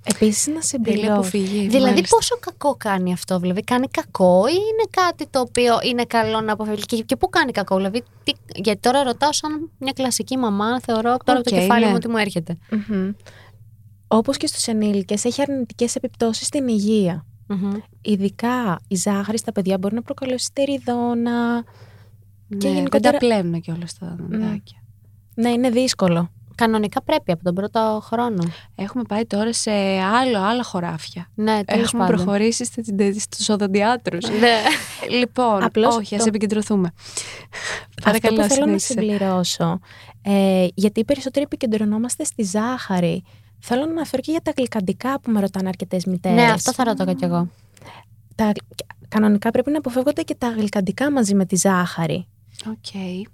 Επίσης 0.07 0.47
να 0.47 0.53
τέλεια 0.53 0.63
συμπληρώσω. 0.63 1.13
αποφυγή. 1.13 1.67
Δηλαδή, 1.69 1.85
μάλιστα. 1.91 2.17
πόσο 2.17 2.37
κακό 2.41 2.75
κάνει 2.79 3.13
αυτό, 3.13 3.39
δηλαδή, 3.39 3.63
κάνει 3.63 3.89
κακό 3.89 4.47
ή 4.49 4.53
είναι 4.53 4.85
κάτι 4.91 5.27
το 5.31 5.41
οποίο 5.41 5.75
είναι 5.83 6.05
καλό 6.05 6.41
να 6.41 6.53
αποφεύγει; 6.53 6.83
Και, 6.83 7.03
και 7.03 7.17
πού 7.17 7.29
κάνει 7.29 7.53
κακό, 7.53 7.77
δηλαδή, 7.77 8.03
τι, 8.25 8.33
γιατί 8.55 8.81
τώρα 8.81 9.03
ρωτάω 9.03 9.33
σαν 9.33 9.71
μια 9.79 9.93
κλασική 9.93 10.37
μαμά, 10.37 10.81
θεωρώ 10.81 11.03
τώρα 11.03 11.15
από 11.15 11.25
το 11.25 11.57
Οκ, 11.57 11.61
κεφάλι 11.61 11.85
ναι. 11.85 11.91
μου 11.91 11.97
ότι 11.97 12.09
μου 12.09 12.17
έρχεται. 12.17 12.59
Μμμ. 12.89 13.11
Όπως 14.09 14.37
και 14.37 14.47
στους 14.47 14.67
ενήλικες, 14.67 15.25
έχει 15.25 15.41
αρνητικές 15.43 15.95
επιπτώσεις 15.97 16.47
στην 16.47 16.69
υγεία. 16.69 17.27
Μμμ. 17.47 17.73
Ειδικά 18.01 18.81
η 18.89 18.95
ζάχαρη 18.97 19.39
στα 19.39 19.53
παιδιά 19.53 19.79
μπορεί 19.79 19.95
να 19.95 20.03
προκαλέσει 20.03 20.51
τεριδόνα. 20.53 21.55
ναι, 21.55 21.61
και 22.59 22.67
δεν 22.69 22.73
γενικότερα- 22.75 23.19
τα 23.19 23.27
πλένουν 23.27 23.61
και 23.61 23.71
όλα 23.73 23.87
στα 23.87 24.17
δοντάκια. 24.21 24.83
Ναι, 25.35 25.51
είναι 25.51 25.71
δύσκολο. 25.71 26.31
Κανονικά 26.55 27.03
πρέπει 27.03 27.33
από 27.33 27.45
τον 27.45 27.55
πρώτο 27.55 28.01
χρόνο. 28.05 28.43
Έχουμε 28.75 29.03
πάει 29.09 29.25
τώρα 29.27 29.53
σε 29.53 29.71
άλλο, 30.21 30.39
άλλα 30.43 30.63
χωράφια. 30.65 31.31
Ναι, 31.35 31.65
τέλος 31.65 31.85
Έχουμε 31.87 32.03
πάντων. 32.05 32.17
προχωρήσει 32.25 32.65
στη- 32.65 33.21
στους 33.21 33.49
οδοντιάτρους. 33.49 34.29
Ναι. 34.41 34.57
λοιπόν, 35.19 35.63
Απλώς 35.63 35.97
όχι, 35.97 36.09
το- 36.17 36.21
ας 36.23 36.27
επικεντρωθούμε. 36.27 36.93
Αυτό 37.89 38.03
Παρακαλώ, 38.05 38.37
που 38.37 38.43
θέλω 38.49 38.67
να 38.71 38.79
συνέχισε. 38.79 38.93
συμπληρώσω, 38.93 39.79
ε, 40.23 40.67
γιατί 40.75 41.01
οι 41.01 41.05
περισσότεροι 41.05 41.45
επικεντρωνόμαστε 41.45 42.25
στη 42.25 42.43
ζάχαρη. 42.43 43.23
Θέλω 43.61 43.85
να 43.85 43.91
αναφέρω 43.91 44.23
και 44.23 44.31
για 44.31 44.41
τα 44.41 44.53
γλυκαντικά 44.57 45.21
που 45.21 45.31
με 45.31 45.41
ρωτάνε 45.41 45.69
αρκετές 45.69 46.05
μητέρες. 46.05 46.37
ναι, 46.45 46.51
αυτό 46.51 46.73
θα 46.73 46.85
ρωτώ 46.85 47.15
κι 47.15 47.25
εγώ. 47.25 47.49
Τα, 48.35 48.53
κανονικά 49.09 49.51
πρέπει 49.51 49.71
να 49.71 49.79
αποφεύγονται 49.79 50.23
και 50.23 50.35
τα 50.35 50.49
γλυκαντικά 50.49 51.11
μαζί 51.13 51.35
με 51.35 51.45
τη 51.47 51.57
ζάχαρη. 51.57 52.27
Οκ. 52.69 52.95
Γιατί 52.95 53.29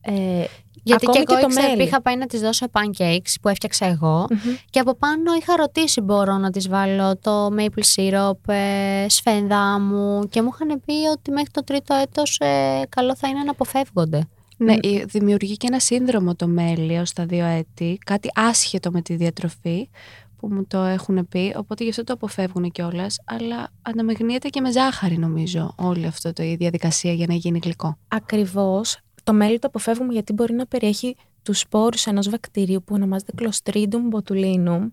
Ε, 0.00 0.44
και 0.84 0.94
Ακόμη 0.94 1.16
εγώ 1.18 1.24
και 1.26 1.40
το 1.42 1.46
ήξερα- 1.48 1.68
μέλι. 1.68 1.82
είχα 1.82 2.02
πάει 2.02 2.16
να 2.16 2.26
της 2.26 2.40
δώσω 2.40 2.66
pancakes 2.72 3.34
που 3.42 3.48
έφτιαξα 3.48 3.86
εγώ 3.86 4.26
μμμ. 4.30 4.54
και 4.70 4.78
από 4.78 4.94
πάνω 4.94 5.34
είχα 5.40 5.56
ρωτήσει 5.56 6.00
μπορώ 6.00 6.36
να 6.36 6.50
της 6.50 6.68
βάλω 6.68 7.16
το 7.16 7.48
maple 7.58 7.82
syrup, 7.96 8.52
ε, 8.54 9.06
σφενδάμου 9.08 10.28
και 10.28 10.42
μου 10.42 10.50
είχαν 10.52 10.82
πει 10.86 10.92
ότι 11.12 11.30
μέχρι 11.30 11.50
το 11.50 11.64
τρίτο 11.64 11.94
έτος 11.94 12.38
ε, 12.40 12.82
καλό 12.88 13.16
θα 13.16 13.28
είναι 13.28 13.42
να 13.42 13.50
αποφεύγονται. 13.50 14.28
Ναι, 14.56 14.72
η- 14.80 15.04
δημιουργεί 15.08 15.56
και 15.56 15.66
ένα 15.70 15.78
σύνδρομο 15.80 16.34
το 16.34 16.46
μέλι 16.46 16.98
ως 16.98 17.12
τα 17.12 17.26
δύο 17.26 17.44
έτη, 17.44 17.98
κάτι 18.06 18.28
άσχετο 18.34 18.90
με 18.90 19.02
τη 19.02 19.14
διατροφή 19.14 19.88
που 20.36 20.48
μου 20.54 20.66
το 20.68 20.78
έχουν 20.82 21.28
πει, 21.28 21.54
οπότε 21.56 21.84
γι' 21.84 21.90
αυτό 21.90 22.04
το 22.04 22.12
αποφεύγουν 22.12 22.70
κιόλας, 22.70 23.16
αλλά 23.24 23.68
αναμειγνύεται 23.82 24.48
και 24.48 24.60
με 24.60 24.72
ζάχαρη 24.72 25.18
νομίζω 25.18 25.72
όλη 25.76 26.06
αυτή 26.06 26.32
το, 26.32 26.42
η 26.42 26.56
διαδικασία 26.56 27.12
για 27.12 27.26
να 27.28 27.34
γίνει 27.34 27.60
γλυκό. 27.62 27.98
Ακριβώς. 28.08 28.96
Το 29.24 29.32
μέλι 29.32 29.58
το 29.58 29.66
αποφεύγουμε 29.66 30.12
γιατί 30.12 30.32
μπορεί 30.32 30.52
να 30.54 30.66
περιέχει 30.66 31.16
τους 31.42 31.58
σπόρους 31.58 32.06
ενός 32.06 32.28
βακτηρίου 32.28 32.82
που 32.84 32.94
ονομάζεται 32.94 33.32
Clostridium 33.38 34.10
botulinum 34.16 34.90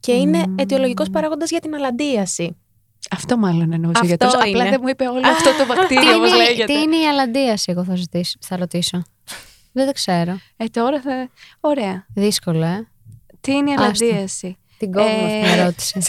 και 0.00 0.12
είναι 0.12 0.38
Μμμ. 0.46 0.54
αιτιολογικός 0.58 1.10
παράγοντας 1.10 1.50
για 1.50 1.60
την 1.60 1.74
αλαντίαση. 1.74 2.56
Αυτό 3.10 3.36
μάλλον 3.38 3.72
εννοούσε 3.72 3.90
Αυτό 3.92 4.04
ο 4.04 4.06
γιατρός, 4.06 4.34
Απλά 4.34 4.48
είναι. 4.48 4.70
δεν 4.70 4.78
μου 4.82 4.88
είπε 4.88 5.08
όλο 5.08 5.26
αυτό 5.28 5.50
το 5.50 5.56
τι, 5.62 5.64
βακτήριο 5.74 6.16
όπως 6.16 6.28
είναι, 6.28 6.36
λέγεται. 6.36 6.64
τι 6.64 6.72
είναι 6.80 6.96
η 6.96 7.06
αλαντίαση, 7.08 7.72
εγώ 7.72 7.84
θα, 7.84 7.94
ζητήσω, 7.94 8.36
θα 8.40 8.56
ρωτήσω. 8.56 9.02
Δεν 9.72 9.86
το 9.86 9.92
ξέρω. 9.92 10.38
Ε, 10.56 10.64
τώρα 10.64 11.00
θα... 11.00 11.28
Ωραία. 11.60 12.06
Δύσκολο, 12.14 12.64
ε. 12.64 12.88
Τι 13.40 13.52
είναι 13.52 13.70
η 13.70 13.74
Άστο. 13.78 13.84
αλαντίαση; 14.04 14.56
Την 14.82 14.92
κόβουμε 14.92 15.12
Ε, 15.12 15.38
αυτή 15.38 15.50
την 15.50 15.60
ερώτηση. 15.60 16.02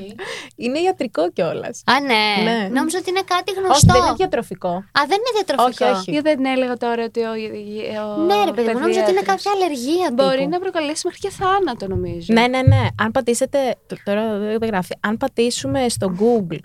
είναι 0.64 0.78
ιατρικό 0.78 1.30
κιόλας. 1.32 1.82
Α, 1.86 2.00
ναι. 2.00 2.24
Ναι. 2.50 2.68
Νόμιζα 2.68 2.98
ότι 2.98 3.10
είναι 3.10 3.24
κάτι 3.34 3.50
Όχι, 3.50 3.60
γνωστό. 3.60 3.92
δεν 3.92 4.02
είναι 4.02 4.14
διατροφικό. 4.16 4.68
Α, 4.68 5.00
δεν 5.10 5.18
είναι 5.20 5.32
διατροφικό. 5.38 5.86
Όχι, 5.86 5.94
όχι. 5.96 6.10
Για 6.10 6.20
δεν 6.22 6.44
έλεγα 6.44 6.76
τώρα 6.76 7.04
ότι 7.04 7.20
ο, 7.20 7.30
ο 7.30 8.22
Ναι, 8.28 8.44
ρε 8.44 8.52
παιδί 8.52 8.68
μου, 8.72 8.78
νόμιζα 8.78 9.00
ότι 9.00 9.10
είναι 9.10 9.20
παιδίατρος 9.20 9.24
κάποια 9.26 9.50
αλλεργία. 9.56 10.06
Μπορεί 10.12 10.36
τύπου. 10.38 10.48
να 10.50 10.58
προκαλέσει 10.58 11.00
μέχρι 11.04 11.20
και 11.20 11.30
θάνατο 11.30 11.86
νομίζω. 11.88 12.26
Ναι, 12.32 12.46
ναι, 12.46 12.62
ναι. 12.62 12.82
Αν 13.02 13.10
πατήσετε. 13.10 13.58
τ- 13.86 14.02
Τώρα 14.04 14.38
δεν 14.38 14.58
γράφει. 14.70 14.94
Αν 15.00 15.16
πατήσουμε 15.16 15.88
στο 15.88 16.06
Google. 16.20 16.58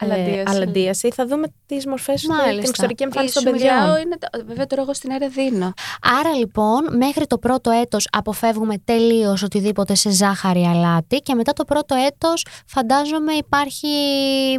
Αλαντίαση. 0.00 0.38
Ε, 0.38 0.44
αλαντίαση, 0.46 1.10
θα 1.10 1.26
δούμε 1.26 1.46
τις 1.66 1.86
μορφές 1.86 2.26
Μάλιστα. 2.26 2.50
την 2.50 2.58
εξωτερική 2.68 3.02
εμφάνιση 3.02 3.32
Σου 3.38 3.42
των 3.42 3.52
παιδιών. 3.52 3.74
μιλάω, 3.74 3.96
είναι 3.98 4.16
το- 4.18 4.44
βέβαια 4.46 4.66
τώρα 4.66 4.82
εγώ 4.82 4.94
στην 4.94 5.10
αίρα 5.10 5.28
δίνω. 5.28 5.72
Άρα 6.20 6.32
λοιπόν, 6.34 6.96
μέχρι 6.96 7.26
το 7.26 7.38
πρώτο 7.38 7.70
έτος 7.70 8.08
αποφεύγουμε 8.12 8.74
τελείως 8.84 9.42
οτιδήποτε 9.42 9.94
σε 9.94 10.10
ζάχαρη 10.10 10.62
αλάτι 10.64 11.16
και 11.16 11.34
μετά 11.34 11.52
το 11.52 11.64
πρώτο 11.64 11.94
έτος 12.06 12.46
φαντάζομαι 12.66 13.32
υπάρχει 13.32 13.86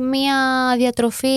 μια 0.10 0.36
διατροφή 0.77 1.27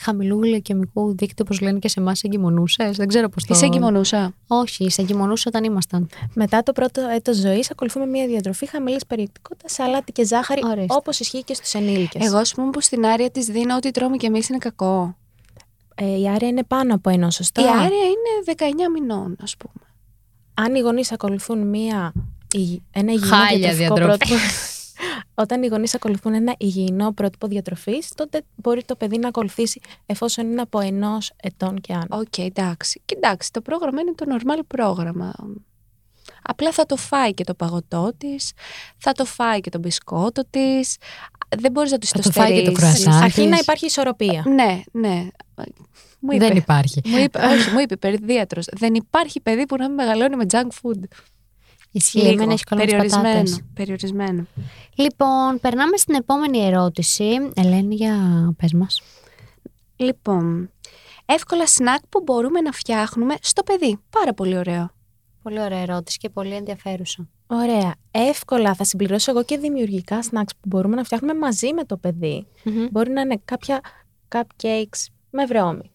χαμηλού 0.00 0.42
γλυκαιμικού 0.42 1.14
δείκτη 1.16 1.42
όπως 1.42 1.60
λένε 1.60 1.78
και 1.78 1.88
σε 1.88 2.00
εμάς 2.00 2.22
εγκυμονούσες. 2.22 2.96
Δεν 2.96 3.08
ξέρω 3.08 3.28
πώς 3.28 3.44
το... 3.44 3.54
Είσαι 3.54 3.64
εγκυμονούσα. 3.64 4.32
Όχι, 4.46 4.90
σε 4.90 5.00
εγκυμονούσα 5.02 5.44
όταν 5.48 5.64
ήμασταν. 5.64 6.08
Μετά 6.34 6.62
το 6.62 6.72
πρώτο 6.72 7.00
έτος 7.14 7.36
ζωής 7.36 7.70
ακολουθούμε 7.70 8.06
μια 8.06 8.26
διατροφή 8.26 8.66
χαμηλής 8.66 9.06
περιεκτικότητας, 9.06 9.78
αλάτι 9.78 10.12
και 10.12 10.24
ζάχαρη, 10.24 10.60
Ορίστε. 10.64 10.94
όπως 10.94 11.20
ισχύει 11.20 11.42
και 11.44 11.54
στους 11.54 11.72
ενήλικες. 11.74 12.26
Εγώ, 12.26 12.36
ας 12.38 12.54
πούμε, 12.54 12.70
που 12.70 12.80
στην 12.80 13.06
Άρια 13.08 13.30
της 13.30 13.46
δίνω 13.46 13.76
ό,τι 13.76 13.90
τρώμε 13.90 14.16
κι 14.16 14.26
εμείς 14.26 14.48
είναι 14.48 14.58
κακό. 14.58 15.16
Ε, 15.94 16.18
η 16.18 16.28
Άρια 16.28 16.48
είναι 16.48 16.64
πάνω 16.64 16.94
από 16.94 17.10
ένα, 17.10 17.30
σωστά; 17.30 17.62
Η 17.62 17.64
Άρια 17.64 17.84
είναι 17.86 18.56
19 18.56 18.90
μηνών, 18.92 19.36
ας 19.42 19.56
πούμε. 19.56 19.86
Αν 20.54 20.74
οι 20.74 20.78
γονείς 20.80 21.12
ακολουθούν 21.12 21.66
μια, 21.68 22.12
υγι- 22.54 22.82
ένα 22.92 23.12
υγιεινό 23.12 23.36
Χάλια 23.36 23.74
διατροφικό 23.74 23.94
διατροφή. 24.06 24.34
πρότυπο. 24.34 24.36
Όταν 25.42 25.62
οι 25.62 25.66
γονείς 25.66 25.94
ακολουθούν 25.94 26.34
ένα 26.34 26.54
υγιεινό 26.58 27.12
πρότυπο 27.12 27.46
διατροφής, 27.46 28.12
τότε 28.14 28.42
μπορεί 28.54 28.84
το 28.84 28.96
παιδί 28.96 29.18
να 29.18 29.28
ακολουθήσει 29.28 29.80
εφόσον 30.06 30.50
είναι 30.50 30.60
από 30.60 30.80
ενός 30.80 31.32
ετών 31.42 31.80
και 31.80 31.92
άνω. 31.92 32.06
Οκ, 32.10 32.38
εντάξει. 32.38 33.00
Και 33.04 33.14
εντάξει, 33.16 33.52
το 33.52 33.60
πρόγραμμα 33.60 34.00
είναι 34.00 34.12
το 34.14 34.24
normal 34.38 34.60
πρόγραμμα. 34.66 35.32
Απλά 36.42 36.72
θα 36.72 36.86
το 36.86 36.96
φάει 36.96 37.34
και 37.34 37.44
το 37.44 37.54
παγωτό 37.54 38.12
της, 38.18 38.52
θα 38.98 39.12
το 39.12 39.24
φάει 39.24 39.60
και 39.60 39.70
το 39.70 39.78
μπισκότο 39.78 40.42
της. 40.50 40.96
Δεν 41.58 41.72
μπορείς 41.72 41.90
να 41.90 41.98
του 41.98 42.06
Θα 42.06 42.18
το 42.20 42.30
φάει 42.30 42.62
και 42.62 42.70
το 42.70 42.76
στερήσεις. 42.76 43.04
κρουασάν. 43.04 43.22
Αρκεί 43.22 43.40
της. 43.40 43.50
να 43.50 43.56
υπάρχει 43.58 43.86
ισορροπία. 43.86 44.44
Ναι, 44.46 44.82
ναι. 44.92 45.26
Μου 46.20 46.32
είπε, 46.32 46.46
Δεν 46.46 46.56
υπάρχει. 46.56 47.00
Μου 47.04 47.18
είπε, 47.18 47.38
όχι, 47.38 47.70
μου 47.70 47.78
είπε 47.80 47.96
παιδίατρος. 47.96 48.66
Δεν 48.72 48.94
υπάρχει 48.94 49.40
παιδί 49.40 49.66
που 49.66 49.76
να 49.76 49.86
μην 49.86 49.94
μεγαλώνει 49.94 50.36
με 50.36 50.44
junk 50.50 50.56
food. 50.82 51.02
Ισχύει, 51.90 52.20
εμένα 52.20 52.52
έχει 52.52 52.64
κολλήσει 52.64 52.96
πατάτες. 52.96 53.12
περιορισμένο. 53.14 53.66
περιορισμένο. 53.74 54.46
Λοιπόν, 54.94 55.58
περνάμε 55.60 55.96
στην 55.96 56.14
επόμενη 56.14 56.58
ερώτηση. 56.58 57.24
Ελένη, 57.54 57.94
για 57.94 58.14
πες 58.56 58.72
μας. 58.72 59.02
Λοιπόν, 59.96 60.70
εύκολα 61.26 61.66
σνακ 61.66 62.00
που 62.08 62.22
μπορούμε 62.24 62.60
να 62.60 62.72
φτιάχνουμε 62.72 63.34
στο 63.40 63.62
παιδί. 63.62 63.98
Πάρα 64.10 64.34
πολύ 64.34 64.56
ωραίο. 64.56 64.90
Πολύ 65.42 65.60
ωραία 65.60 65.78
ερώτηση 65.78 66.18
και 66.18 66.28
πολύ 66.28 66.54
ενδιαφέρουσα. 66.54 67.28
Ωραία. 67.46 67.94
Εύκολα 68.10 68.74
θα 68.74 68.84
συμπληρώσω 68.84 69.30
εγώ 69.30 69.44
και 69.44 69.58
δημιουργικά 69.58 70.18
snacks 70.22 70.52
που 70.60 70.68
μπορούμε 70.68 70.96
να 70.96 71.04
φτιάχνουμε 71.04 71.34
μαζί 71.34 71.72
με 71.72 71.84
το 71.84 71.96
παιδί. 71.96 72.46
Μπορεί 72.90 73.10
να 73.10 73.20
είναι 73.20 73.40
κάποια 73.44 73.80
cupcakes 74.34 75.06
με 75.30 75.44
βρώμη, 75.44 75.90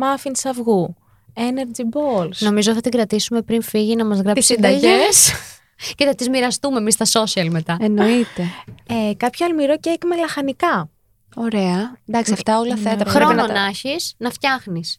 muffins 0.00 0.40
αυγού, 0.44 0.94
energy 1.34 1.96
balls. 1.96 2.36
Νομίζω 2.38 2.74
θα 2.74 2.80
την 2.80 2.90
κρατήσουμε 2.90 3.42
πριν 3.42 3.62
φύγει 3.62 3.96
να 3.96 4.04
μας 4.04 4.20
γράψει 4.20 4.42
συνταγές. 4.42 4.80
συνταγές. 4.80 5.32
και 5.96 6.04
θα 6.04 6.14
τις 6.14 6.28
μοιραστούμε 6.28 6.78
εμείς 6.78 6.94
στα 6.94 7.22
social 7.22 7.48
μετά. 7.50 7.76
Εννοείται. 7.80 8.42
Ε, 8.88 9.14
κάποιο 9.16 9.46
αλμυρό 9.46 9.78
κέικ 9.78 10.04
με 10.04 10.16
λαχανικά. 10.16 10.90
Ωραία. 11.36 11.96
Εντάξει, 12.06 12.32
αυτά 12.32 12.58
όλα 12.58 12.76
θα 12.76 12.96
τα 12.96 13.04
Χρόνο 13.04 13.26
πρέπει 13.26 13.40
να 13.40 13.46
να 13.46 13.54
τα... 13.54 13.66
έχεις, 13.66 14.14
να 14.16 14.30
φτιάχνεις. 14.30 14.98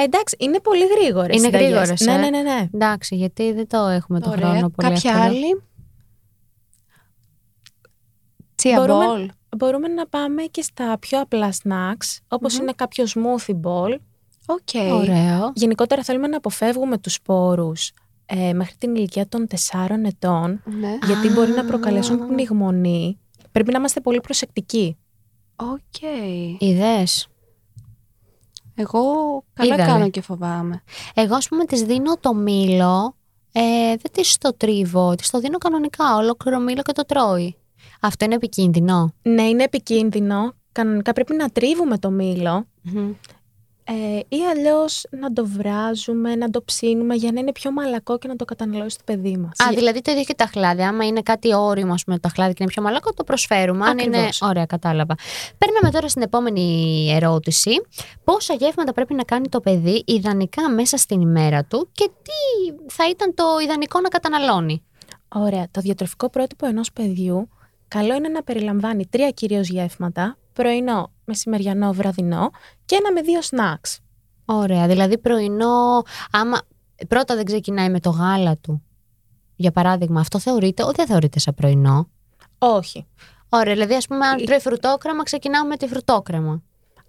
Ε, 0.00 0.02
εντάξει, 0.02 0.36
είναι 0.38 0.60
πολύ 0.60 0.84
γρήγορες. 0.86 1.36
Είναι 1.36 1.48
γρήγορες, 1.48 2.00
Ναι, 2.00 2.12
ε. 2.12 2.16
ναι, 2.16 2.28
ναι, 2.30 2.42
ναι. 2.42 2.68
Εντάξει, 2.74 3.14
γιατί 3.16 3.52
δεν 3.52 3.68
το 3.68 3.78
έχουμε 3.86 4.20
το 4.20 4.30
Ωραία. 4.30 4.48
χρόνο 4.50 4.68
πολύ 4.70 4.88
Κάποια 4.94 5.10
εύκολο. 5.10 5.28
άλλη; 5.28 5.62
Chia 8.62 8.74
Μπορούμε- 8.76 9.06
bowl. 9.06 9.28
Μπορούμε 9.56 9.88
να 9.88 10.06
πάμε 10.06 10.42
και 10.42 10.62
στα 10.62 10.96
πιο 10.98 11.20
απλά 11.20 11.50
snacks, 11.52 12.18
όπως 12.28 12.56
είναι 12.58 12.72
κάποιο 12.76 13.04
smoothie 13.14 13.60
bowl. 13.62 13.96
OK. 14.46 14.92
Ωραίο. 14.92 15.52
Γενικότερα 15.54 16.02
θέλουμε 16.02 16.26
να 16.26 16.36
αποφεύγουμε 16.36 16.98
τους 16.98 17.12
σπόρους 17.14 17.92
ε, 18.26 18.52
μέχρι 18.52 18.74
την 18.78 18.94
ηλικία 18.94 19.28
των 19.28 19.46
4 19.46 20.04
ετών, 20.04 20.62
Ναι. 20.80 20.98
γιατί 21.06 21.28
μπορεί 21.28 21.50
να 21.50 21.60
Α. 21.60 21.64
προκαλέσουν 21.64 22.26
πνιγμονή. 22.26 23.18
Πρέπει 23.52 23.72
να 23.72 23.78
είμαστε 23.78 24.00
πολύ 24.00 24.20
προσεκτικοί. 24.20 24.96
Οκ. 25.56 26.02
Ιδέες. 26.58 27.28
Εγώ 28.80 29.02
καλά 29.52 29.74
Είδαμε. 29.74 29.90
κάνω 29.92 30.10
και 30.10 30.20
φοβάμαι. 30.20 30.82
Εγώ, 31.14 31.34
ας 31.34 31.48
πούμε, 31.48 31.64
της 31.64 31.82
δίνω 31.82 32.16
το 32.20 32.34
μήλο, 32.34 33.14
ε, 33.52 33.60
δεν 33.86 34.12
της 34.12 34.38
το 34.38 34.54
τρίβω, 34.56 35.14
της 35.14 35.30
το 35.30 35.38
δίνω 35.38 35.58
κανονικά, 35.58 36.16
ολόκληρο 36.16 36.58
μήλο 36.58 36.82
και 36.82 36.92
το 36.92 37.04
τρώει. 37.04 37.56
Αυτό 38.00 38.24
είναι 38.24 38.34
επικίνδυνο; 38.34 39.14
Ναι, 39.22 39.42
είναι 39.42 39.62
επικίνδυνο. 39.62 40.52
Κανονικά 40.72 41.12
πρέπει 41.12 41.34
να 41.34 41.50
τρίβουμε 41.50 41.98
το 41.98 42.10
μήλο 42.10 42.66
ε, 43.92 44.18
ή 44.28 44.40
αλλιώς 44.50 45.04
να 45.10 45.32
το 45.32 45.46
βράζουμε, 45.46 46.34
να 46.34 46.50
το 46.50 46.62
ψήνουμε 46.62 47.14
για 47.14 47.32
να 47.32 47.40
είναι 47.40 47.52
πιο 47.52 47.72
μαλακό 47.72 48.18
και 48.18 48.28
να 48.28 48.36
το 48.36 48.44
καταναλώσει 48.44 48.96
το 48.96 49.02
παιδί 49.06 49.36
μας. 49.36 49.60
Α, 49.60 49.74
δηλαδή 49.74 50.00
το 50.00 50.10
ίδιο 50.10 50.24
και 50.24 50.34
τα 50.34 50.46
αχλάδια. 50.46 50.88
Άμα 50.88 51.06
είναι 51.06 51.20
κάτι 51.22 51.54
όριμο, 51.54 51.92
ας 51.92 52.04
πούμε, 52.04 52.18
το 52.18 52.28
αχλάδι 52.28 52.52
και 52.52 52.62
είναι 52.62 52.72
πιο 52.72 52.82
μαλακό, 52.82 53.12
το 53.12 53.24
προσφέρουμε. 53.24 53.84
Αν 53.84 53.98
είναι. 53.98 54.16
Ακριβώς. 54.16 54.42
Ωραία, 54.42 54.66
κατάλαβα. 54.66 55.14
Παίρναμε 55.58 55.90
τώρα 55.90 56.08
στην 56.08 56.22
επόμενη 56.22 57.08
ερώτηση. 57.14 57.70
Πόσα 58.24 58.54
γεύματα 58.54 58.92
πρέπει 58.92 59.14
να 59.14 59.22
κάνει 59.22 59.48
το 59.48 59.60
παιδί 59.60 60.02
ιδανικά 60.06 60.70
μέσα 60.70 60.96
στην 60.96 61.20
ημέρα 61.20 61.64
του 61.64 61.88
και 61.92 62.10
τι 62.22 62.74
θα 62.92 63.08
ήταν 63.08 63.34
το 63.34 63.44
ιδανικό 63.62 64.00
να 64.00 64.08
καταναλώνει; 64.08 64.82
Ωραία. 65.28 65.66
Το 65.70 65.80
διατροφικό 65.80 66.30
πρότυπο 66.30 66.66
ενός 66.66 66.92
παιδιού 66.92 67.48
καλό 67.88 68.14
είναι 68.14 68.28
να 68.28 68.42
περιλαμβάνει 68.42 69.06
τρία 69.06 69.30
κυρίως 69.30 69.68
γεύματα, 69.68 70.36
πρωινό, 70.52 71.12
μεσημεριανό, 71.30 71.92
βραδινό 71.92 72.50
και 72.84 72.96
ένα 72.96 73.12
με 73.12 73.20
δύο 73.20 73.40
snacks. 73.40 73.98
Ωραία. 74.44 74.86
Δηλαδή 74.86 75.18
πρωινό, 75.18 76.02
άμα 76.30 76.58
πρώτα 77.08 77.34
δεν 77.34 77.44
ξεκινάει 77.44 77.90
με 77.90 78.00
το 78.00 78.10
γάλα 78.10 78.56
του. 78.56 78.82
Για 79.56 79.70
παράδειγμα, 79.72 80.20
αυτό 80.20 80.38
θεωρείται, 80.38 80.82
όχι 80.82 80.92
δεν 80.96 81.06
θεωρείται 81.06 81.38
σαν 81.38 81.54
πρωινό; 81.54 82.08
Όχι. 82.58 83.06
Ωραία, 83.48 83.72
δηλαδή 83.72 83.94
ας 83.94 84.06
πούμε 84.06 84.26
αν 84.26 84.38
Η- 84.38 84.44
τρώει 84.44 84.58
φρουτόκρεμα, 84.60 85.22
ξεκινάμε 85.22 85.68
με 85.68 85.76
τη 85.76 85.86
φρουτόκρεμα. 85.88 86.62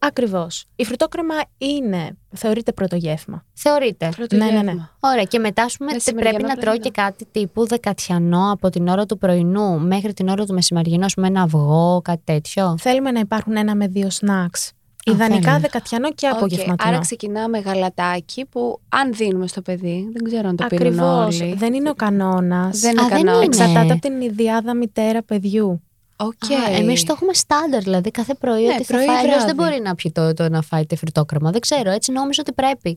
Ακριβώς. 0.03 0.65
Η 0.75 0.85
φρουτόκρεμα 0.85 1.33
είναι, 1.57 2.17
θεωρείται 2.35 2.71
πρώτο 2.73 2.95
γεύμα. 2.95 3.45
Θεωρείται. 3.53 4.09
Πρώτο 4.15 4.35
Ναι, 4.35 4.45
ναι, 4.45 4.51
ναι. 4.51 4.57
γεύμα. 4.71 4.95
Ωραία, 4.99 5.23
και 5.23 5.39
μετά 5.39 5.63
ας 5.63 5.77
πούμε, 5.77 5.91
Μεσημεριανό 5.93 6.37
πρέπει 6.37 6.53
να 6.53 6.61
τρώει 6.61 6.79
και 6.79 6.91
πρωινό. 6.91 7.11
κάτι 7.11 7.25
τύπου 7.31 7.67
δεκατιανό 7.67 8.51
από 8.51 8.69
την 8.69 8.87
ώρα 8.87 9.05
του 9.05 9.17
πρωινού 9.17 9.79
μέχρι 9.79 10.13
την 10.13 10.27
ώρα 10.27 10.45
του 10.45 10.53
μεσημεριανού, 10.53 11.05
ας 11.05 11.13
πούμε 11.13 11.27
ένα 11.27 11.41
αυγό, 11.41 12.01
κάτι 12.03 12.21
τέτοιο. 12.23 12.75
Θέλουμε 12.79 13.11
να 13.11 13.19
υπάρχουν 13.19 13.55
ένα 13.57 13.75
με 13.75 13.87
δύο 13.87 14.07
snacks. 14.07 14.69
Ιδανικά 15.05 15.39
θέλουμε. 15.41 15.59
δεκατιανό 15.59 16.11
και 16.13 16.27
Οκ, 16.27 16.35
απογευματινό. 16.35 16.89
Άρα 16.89 16.99
ξεκινάμε 16.99 17.59
γαλατάκι 17.59 18.45
που 18.45 18.79
αν 18.89 19.13
δίνουμε 19.13 19.47
στο 19.47 19.61
παιδί, 19.61 20.09
δεν 20.13 20.23
ξέρω 20.23 20.47
αν 20.49 20.55
το 20.55 20.65
πίνουν 20.69 20.85
Ακριβώς. 20.87 21.39
όλοι. 21.41 21.53
Δεν 21.53 21.73
είναι 21.73 21.89
ο 21.89 21.93
κανόνας. 21.93 22.79
Δεν 22.79 22.91
είναι 22.91 23.01
Α, 23.01 23.07
δεν 23.07 23.17
κανόνας. 23.17 23.35
είναι. 23.45 23.45
Εξαρτάται 23.45 23.91
από 23.93 24.01
την 24.01 24.21
ιδιαιτερότητα 24.21 25.23
παιδιού. 25.23 25.81
Οκ. 26.21 26.51
Α, 26.51 26.75
εμείς 26.75 27.03
το 27.03 27.13
έχουμε 27.13 27.33
στάνταρ, 27.33 27.81
δηλαδή 27.83 28.11
κάθε 28.11 28.33
πρωί 28.33 28.63
Ναι, 28.65 28.73
ότι 28.73 28.83
θα 28.83 28.93
πρωί, 28.93 29.05
φάει, 29.05 29.15
αλλιώς 29.17 29.43
δεν 29.45 29.55
βράδυ. 29.55 29.71
μπορεί 29.71 29.81
να 29.81 29.95
πιει 29.95 30.11
το, 30.11 30.33
το 30.33 30.49
να 30.49 30.61
φάει 30.61 30.85
τη 30.85 30.95
φρουτόκρεμα. 30.95 31.51
Δεν 31.51 31.61
ξέρω, 31.61 31.91
έτσι 31.91 32.11
νόμιζα 32.11 32.41
ότι 32.41 32.53
πρέπει. 32.53 32.89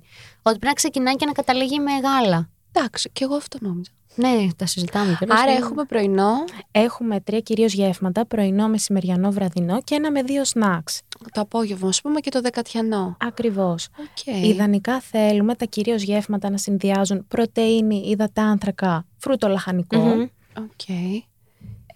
Ότι 0.42 0.58
πρέπει 0.58 0.66
να 0.66 0.72
ξεκινάει 0.72 1.16
και 1.16 1.26
να 1.26 1.32
καταλήγει 1.32 1.78
με 1.80 1.90
γάλα. 2.08 2.48
Εντάξει, 2.72 3.10
και 3.12 3.24
εγώ 3.24 3.34
αυτό 3.34 3.58
νόμιζα. 3.60 3.90
Ναι, 4.16 4.46
τα 4.56 4.66
συζητάμε 4.66 5.16
κιόλας. 5.18 5.40
Άρα 5.40 5.52
Ναι. 5.52 5.58
έχουμε 5.58 5.84
πρωινό. 5.84 6.30
Έχουμε 6.70 7.20
τρία 7.20 7.40
κυρίως 7.40 7.72
γεύματα, 7.72 8.26
πρωινό, 8.26 8.68
μεσημεριανό, 8.68 9.30
βραδινό 9.30 9.80
και 9.82 9.94
ένα 9.94 10.10
με 10.10 10.22
δύο 10.22 10.42
snacks. 10.54 10.98
Το 11.32 11.40
απόγευμα, 11.40 11.88
ας 11.88 12.00
πούμε, 12.00 12.20
και 12.20 12.30
το 12.30 12.40
δεκατιανό. 12.40 13.16
Ακριβώς. 13.20 13.88
Οκ. 13.98 14.44
Ιδανικά 14.44 15.00
θέλουμε 15.00 15.54
τα 15.54 15.64
κυρίως 15.64 16.02
γεύματα 16.02 16.50
να 16.50 16.56
συνδυάζουν 16.58 17.26
πρωτεΐνη, 17.28 18.02
υδατάνθρακα, 18.06 19.06
φρούτο 19.16 19.48
λαχανικό. 19.48 19.96
Μμμ. 19.98 20.26
Οκ. 20.58 20.88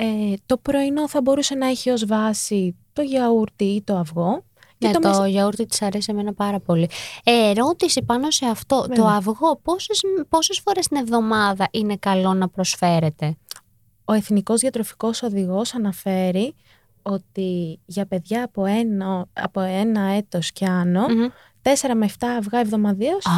Ε, 0.00 0.34
το 0.46 0.56
πρωινό 0.56 1.08
θα 1.08 1.20
μπορούσε 1.20 1.54
να 1.54 1.66
έχει 1.68 1.90
ως 1.90 2.06
βάση 2.06 2.76
το 2.92 3.02
γιαούρτι 3.02 3.64
ή 3.64 3.82
το 3.82 3.96
αυγό. 3.96 4.44
Ναι, 4.78 4.90
το 4.90 4.98
το, 5.00 5.08
μεσ- 5.08 5.26
γιαούρτι 5.26 5.66
της 5.66 5.82
αρέσει 5.82 6.08
εμένα 6.12 6.32
πάρα 6.34 6.60
πολύ. 6.60 6.88
Ε, 7.24 7.50
ερώτηση 7.50 8.02
πάνω 8.02 8.30
σε 8.30 8.46
αυτό. 8.46 8.80
Το 8.80 8.86
Βέβαια. 8.88 9.14
αυγό 9.16 9.56
πόσες, 9.62 10.00
πόσες 10.28 10.60
φορές 10.64 10.86
την 10.88 10.96
εβδομάδα 10.96 11.68
είναι 11.70 11.96
καλό 11.96 12.34
να 12.34 12.48
προσφέρεται. 12.48 13.36
Ο 14.04 14.12
Εθνικός 14.12 14.60
Διατροφικός 14.60 15.22
Οδηγός 15.22 15.74
αναφέρει 15.74 16.54
ότι 17.02 17.78
για 17.86 18.06
παιδιά 18.06 18.44
από 18.44 18.64
ένα, 18.64 19.26
από 19.32 19.60
ένα 19.60 20.00
έτος 20.00 20.52
και 20.52 20.66
άνω, 20.66 21.08
Μμμ. 21.08 21.26
4 21.62 21.70
με 21.94 22.04
7 22.06 22.26
αυγά 22.38 22.58
εβδομαδίως, 22.58 23.26
Α, 23.26 23.30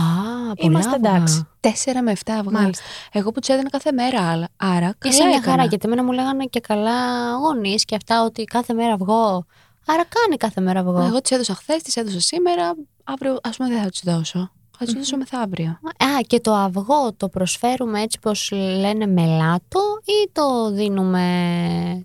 πολλά 0.55 0.71
Είμαστε 0.73 0.95
αυγά. 0.95 1.11
εντάξει. 1.15 1.47
4 1.61 2.03
με 2.03 2.11
7 2.11 2.33
αυγά. 2.39 2.61
Μάλιστα. 2.61 2.85
Εγώ 3.13 3.31
που 3.33 3.41
τους 3.41 3.49
έδινα 3.49 3.71
κάθε 3.71 3.93
μέρα 3.93 4.31
άλλα. 4.31 4.49
Άρα, 4.57 4.95
καλά 4.99 5.15
Είσαι 5.15 5.25
μια 5.25 5.37
έκανα. 5.37 5.51
χαρά, 5.53 5.65
γιατί 5.65 5.87
εμένα 5.87 6.05
μου 6.05 6.13
λέγανε 6.13 6.45
και 6.45 6.61
καλά 6.61 7.31
γονείς 7.35 7.85
και 7.85 7.95
αυτά 7.97 8.25
ότι 8.25 8.45
κάθε 8.45 8.73
μέρα 8.75 8.93
αυγό. 8.95 9.45
Άρα 9.87 10.03
κάνει 10.09 10.37
κάθε 10.37 10.61
μέρα 10.61 10.81
αυγό. 10.81 11.01
Εγώ 11.03 11.21
τη 11.21 11.35
έδωσα 11.35 11.55
χθες, 11.55 11.83
τη 11.83 12.01
έδωσα 12.01 12.21
σήμερα. 12.21 12.75
Αύριο, 13.05 13.39
ας 13.43 13.57
πούμε, 13.57 13.69
δεν 13.69 13.83
θα 13.83 13.89
τους 13.89 14.01
δώσω. 14.05 14.51
Θα 14.79 14.85
τους 14.85 14.95
δώσω 14.95 15.17
μεθαύριο. 15.17 15.69
Α, 15.99 16.21
και 16.27 16.41
το 16.41 16.55
αυγό 16.55 17.13
το 17.17 17.29
προσφέρουμε 17.29 18.01
έτσι 18.03 18.19
πως 18.19 18.51
λένε 18.53 19.07
μελάτο 19.07 19.81
ή 20.05 20.31
το 20.33 20.71
δίνουμε 20.71 21.25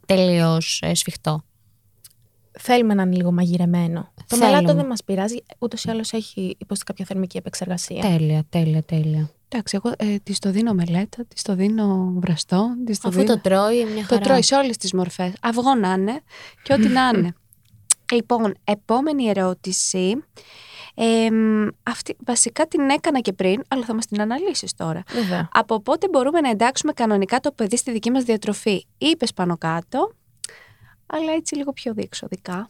τελείως 0.05 0.81
ε, 0.85 0.93
σφιχτό; 0.95 1.41
Θέλουμε 2.59 2.93
να 2.93 3.01
είναι 3.01 3.15
λίγο 3.15 3.31
μαγειρεμένο. 3.31 4.11
Το 4.15 4.35
Θέλουμε. 4.35 4.47
μελάτο 4.47 4.73
δεν 4.73 4.85
μας 4.85 5.03
πειράζει, 5.03 5.37
ούτως 5.59 5.83
ή 5.83 5.89
άλλως 5.89 6.11
έχει 6.13 6.55
υποστεί 6.59 6.83
κάποια 6.83 7.05
θερμική 7.05 7.37
επεξεργασία. 7.37 8.01
Τέλεια, 8.01 8.43
τέλεια, 8.49 8.83
τέλεια. 8.83 9.29
Εντάξει, 9.49 9.79
εγώ 9.83 9.95
ε, 9.97 10.17
της 10.23 10.39
το 10.39 10.51
δίνω 10.51 10.73
μελέτα, 10.73 11.25
της 11.27 11.41
το 11.41 11.55
δίνω 11.55 12.13
βραστό. 12.15 12.67
Της 12.85 12.99
το 12.99 13.07
Αφού 13.07 13.19
δίνω... 13.19 13.33
το 13.33 13.41
τρώει 13.41 13.85
μια 13.85 14.01
Το 14.01 14.07
χαρά. 14.07 14.21
τρώει 14.21 14.41
σε 14.41 14.55
όλες 14.55 14.77
τις 14.77 14.93
μορφές. 14.93 15.33
Αυγό 15.41 15.75
να 15.75 15.93
είναι 15.93 16.21
και 16.63 16.73
ό,τι 16.73 16.87
να 16.87 17.11
είναι. 17.15 17.33
λοιπόν, 18.15 18.53
επόμενη 18.63 19.25
ερώτηση. 19.25 20.23
Εμ, 20.97 21.67
αυτή, 21.83 22.15
βασικά 22.25 22.67
την 22.67 22.89
έκανα 22.89 23.19
και 23.19 23.33
πριν, 23.33 23.61
αλλά 23.67 23.85
θα 23.85 23.93
μας 23.93 24.05
την 24.05 24.21
αναλύσεις 24.21 24.73
τώρα. 24.75 25.03
Βέβαια. 25.13 25.49
Από 25.51 25.81
πότε 25.81 26.07
μπορούμε 26.09 26.39
να 26.41 26.49
εντάξουμε 26.49 26.93
κανονικά 26.93 27.39
το 27.39 27.51
παιδί 27.51 27.77
στη 27.77 27.91
δική 27.91 28.11
μας 28.11 28.23
διατροφή; 28.23 28.85
Είπες 28.97 29.33
πάνω 29.33 29.57
κάτω, 29.57 30.11
αλλά 31.05 31.31
έτσι 31.31 31.55
λίγο 31.55 31.73
πιο 31.73 31.93
διεξοδικά. 31.93 32.69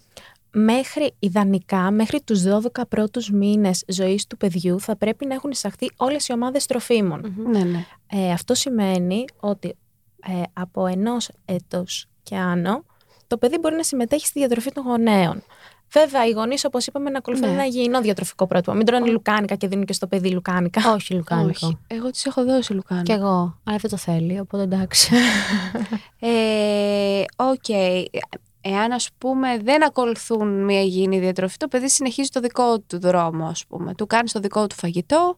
Μέχρι, 0.57 1.13
ιδανικά, 1.19 1.91
μέχρι 1.91 2.21
τους 2.21 2.43
12 2.43 2.81
πρώτους 2.89 3.29
μήνες 3.29 3.83
ζωής 3.87 4.27
του 4.27 4.37
παιδιού 4.37 4.79
θα 4.79 4.95
πρέπει 4.95 5.25
να 5.25 5.33
έχουν 5.33 5.51
εισαχθεί 5.51 5.91
όλες 5.95 6.27
οι 6.27 6.33
ομάδες 6.33 6.65
τροφίμων. 6.65 7.35
Ναι, 7.37 7.63
ναι. 7.63 7.85
Ε, 8.07 8.31
αυτό 8.31 8.53
σημαίνει 8.53 9.25
ότι 9.39 9.75
ε, 10.27 10.41
από 10.53 10.85
ενός 10.85 11.29
έτος 11.45 12.07
και 12.23 12.35
άνω 12.35 12.83
το 13.27 13.37
παιδί 13.37 13.57
μπορεί 13.57 13.75
να 13.75 13.83
συμμετέχει 13.83 14.25
στη 14.25 14.39
διατροφή 14.39 14.71
των 14.71 14.83
γονέων. 14.83 15.43
Βέβαια, 15.99 16.25
οι 16.27 16.31
γονείς, 16.31 16.65
όπως 16.65 16.87
είπαμε, 16.87 17.09
να 17.09 17.17
ακολουθούν 17.17 17.47
Ναι. 17.47 17.53
ένα 17.53 17.65
υγιεινό 17.65 18.01
διατροφικό 18.01 18.47
πρότυπο. 18.47 18.73
Μην 18.73 18.85
τρώνε 18.85 19.09
λουκάνικα 19.09 19.55
και 19.55 19.67
δίνουν 19.67 19.85
και 19.85 19.93
στο 19.93 20.07
παιδί 20.07 20.31
λουκάνικα. 20.31 20.93
Όχι 20.93 21.13
λουκάνικο. 21.13 21.65
Όχι. 21.67 21.77
Εγώ 21.87 22.09
τις 22.11 22.25
έχω 22.25 22.43
δώσει 22.45 22.73
λουκάνικα. 22.73 23.13
Κι 23.13 23.19
εγώ. 23.21 23.57
Αλλά 23.63 23.77
δεν 23.77 23.89
το 23.91 23.97
θέλει, 23.97 24.39
οπότε 24.39 24.63
εντάξει. 24.63 25.15
Ε, 26.19 27.23
Οκ. 27.35 27.69
εάν 28.61 28.91
ας 28.91 29.09
πούμε 29.17 29.57
δεν 29.63 29.83
ακολουθούν 29.85 30.63
μια 30.63 30.81
υγιεινή 30.81 31.19
διατροφή, 31.19 31.57
το 31.57 31.67
παιδί 31.67 31.89
συνεχίζει 31.89 32.29
το 32.29 32.39
δικό 32.39 32.79
του 32.79 32.99
δρόμο, 32.99 33.45
ας 33.45 33.65
πούμε. 33.65 33.93
Του 33.93 34.07
κάνει 34.07 34.29
το 34.29 34.39
δικό 34.39 34.67
του 34.67 34.75
φαγητό, 34.75 35.37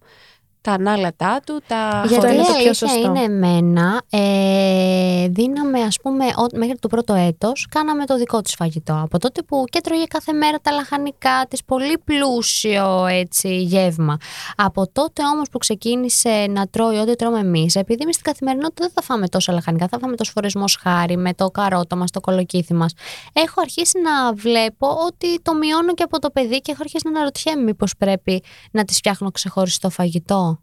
τα 0.67 0.73
ανάλατά 0.73 1.39
του, 1.45 1.61
τα 1.67 2.03
Γιατί 2.07 2.25
είναι 2.27 2.35
η 2.35 2.37
το 2.37 2.43
πιο 2.43 2.53
αλήθεια 2.55 2.73
σωστό. 2.73 2.99
είναι 2.99 3.19
εμένα, 3.21 4.01
ε, 4.09 5.27
δίναμε 5.29 5.81
ας 5.81 5.97
πούμε 6.01 6.25
ό- 6.25 6.57
μέχρι 6.57 6.77
το 6.79 6.87
πρώτο 6.87 7.13
έτος, 7.13 7.67
κάναμε 7.71 8.05
το 8.05 8.17
δικό 8.17 8.41
της 8.41 8.53
φαγητό. 8.55 8.99
Από 9.03 9.19
τότε 9.19 9.41
που 9.41 9.63
και 9.69 9.81
τρώγε 9.81 10.03
κάθε 10.03 10.33
μέρα 10.33 10.57
τα 10.61 10.71
λαχανικά 10.71 11.45
της, 11.49 11.63
πολύ 11.63 11.97
πλούσιο 12.03 13.05
έτσι 13.05 13.61
γεύμα. 13.61 14.17
Από 14.55 14.87
τότε 14.91 15.21
όμως 15.33 15.49
που 15.49 15.57
ξεκίνησε 15.57 16.45
να 16.49 16.67
τρώει 16.67 16.97
ό,τι 16.97 17.15
τρώμε 17.15 17.39
εμείς, 17.39 17.75
επειδή 17.75 17.99
εμείς 18.03 18.15
στην 18.15 18.31
καθημερινότητα 18.31 18.83
δεν 18.83 18.91
θα 18.95 19.01
φάμε 19.01 19.27
τόσα 19.27 19.53
λαχανικά, 19.53 19.87
θα 19.87 19.99
φάμε 19.99 20.15
το 20.15 20.23
σφορεσμός 20.23 20.71
σχάρι 20.71 21.17
με 21.17 21.33
το 21.33 21.49
καρότο 21.49 21.95
μας, 21.95 22.11
το 22.11 22.19
κολοκύθι 22.19 22.73
μας. 22.73 22.93
Έχω 23.33 23.61
αρχίσει 23.61 23.99
να 24.01 24.33
βλέπω 24.33 24.87
ότι 25.07 25.41
το 25.41 25.53
μειώνω 25.53 25.93
και 25.93 26.03
από 26.03 26.19
το 26.19 26.29
παιδί 26.29 26.61
και 26.61 26.71
έχω 26.71 26.81
αρχίσει 26.81 27.03
να 27.05 27.11
αναρωτιέμαι 27.11 27.61
μήπως 27.63 27.93
πρέπει 27.97 28.43
να 28.71 28.83
της 28.83 28.97
φτιάχνω 28.97 29.31
ξεχωριστό 29.31 29.89
φαγητό. 29.89 30.56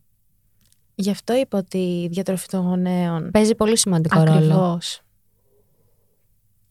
Γι' 0.94 1.10
αυτό 1.10 1.34
είπα 1.34 1.58
ότι 1.58 1.78
η 1.78 2.08
διατροφή 2.08 2.46
των 2.46 2.60
γονέων. 2.60 3.30
Παίζει 3.30 3.54
πολύ 3.54 3.78
σημαντικό 3.78 4.22
ρόλο. 4.22 4.36
Ακριβώς. 4.36 5.00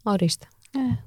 Ορίστε. 0.04 0.46
Ε, 0.72 1.04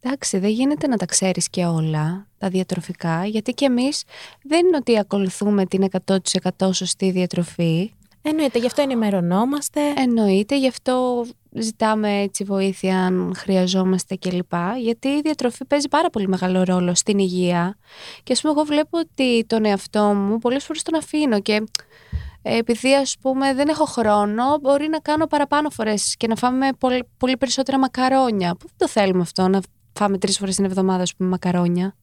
εντάξει, 0.00 0.38
δεν 0.38 0.50
γίνεται 0.50 0.86
να 0.86 0.96
τα 0.96 1.04
ξέρεις 1.04 1.48
και 1.50 1.64
όλα 1.64 2.26
τα 2.38 2.48
διατροφικά, 2.48 3.24
γιατί 3.26 3.52
και 3.52 3.64
εμείς 3.64 4.02
δεν 4.42 4.66
είναι 4.66 4.76
ότι 4.76 4.98
ακολουθούμε 4.98 5.66
την 5.66 5.88
100% 6.06 6.70
σωστή 6.72 7.10
διατροφή. 7.10 7.92
Εννοείται, 8.22 8.58
γι' 8.58 8.66
αυτό 8.66 8.82
ενημερωνόμαστε. 8.82 9.80
Εννοείται, 9.96 10.58
γι' 10.58 10.68
αυτό 10.68 11.26
ζητάμε 11.50 12.20
έτσι 12.20 12.44
βοήθεια 12.44 12.98
αν 12.98 13.34
χρειαζόμαστε 13.36 14.16
κλπ. 14.16 14.52
Γιατί 14.80 15.08
η 15.08 15.20
διατροφή 15.20 15.64
παίζει 15.64 15.88
πάρα 15.88 16.10
πολύ 16.10 16.28
μεγάλο 16.28 16.62
ρόλο 16.62 16.94
στην 16.94 17.18
υγεία. 17.18 17.76
Και 18.22 18.32
ας 18.32 18.40
πούμε 18.40 18.52
εγώ 18.52 18.64
βλέπω 18.64 18.98
ότι 18.98 19.44
τον 19.46 19.64
εαυτό 19.64 20.02
μου 20.02 20.38
πολλές 20.38 20.64
φορές 20.64 20.82
τον 20.82 20.94
αφήνω 20.94 21.40
και 21.40 21.52
ε, 21.52 21.62
επειδή 22.42 22.94
ας 22.94 23.16
πούμε 23.20 23.54
δεν 23.54 23.68
έχω 23.68 23.84
χρόνο 23.84 24.58
μπορεί 24.60 24.88
να 24.88 24.98
κάνω 24.98 25.26
παραπάνω 25.26 25.70
φορές 25.70 26.14
και 26.16 26.26
να 26.26 26.36
φάμε 26.36 26.68
πολύ, 26.78 27.08
πολύ 27.16 27.36
περισσότερα 27.36 27.78
μακαρόνια. 27.78 28.50
Που 28.50 28.66
δεν 28.66 28.76
το 28.76 28.88
θέλουμε 28.88 29.20
αυτό 29.20 29.48
να 29.48 29.60
φάμε 29.92 30.18
τρεις 30.18 30.38
φορές 30.38 30.56
την 30.56 30.64
εβδομάδα 30.64 31.02
ας 31.02 31.14
πούμε 31.14 31.28
μακαρόνια; 31.28 31.96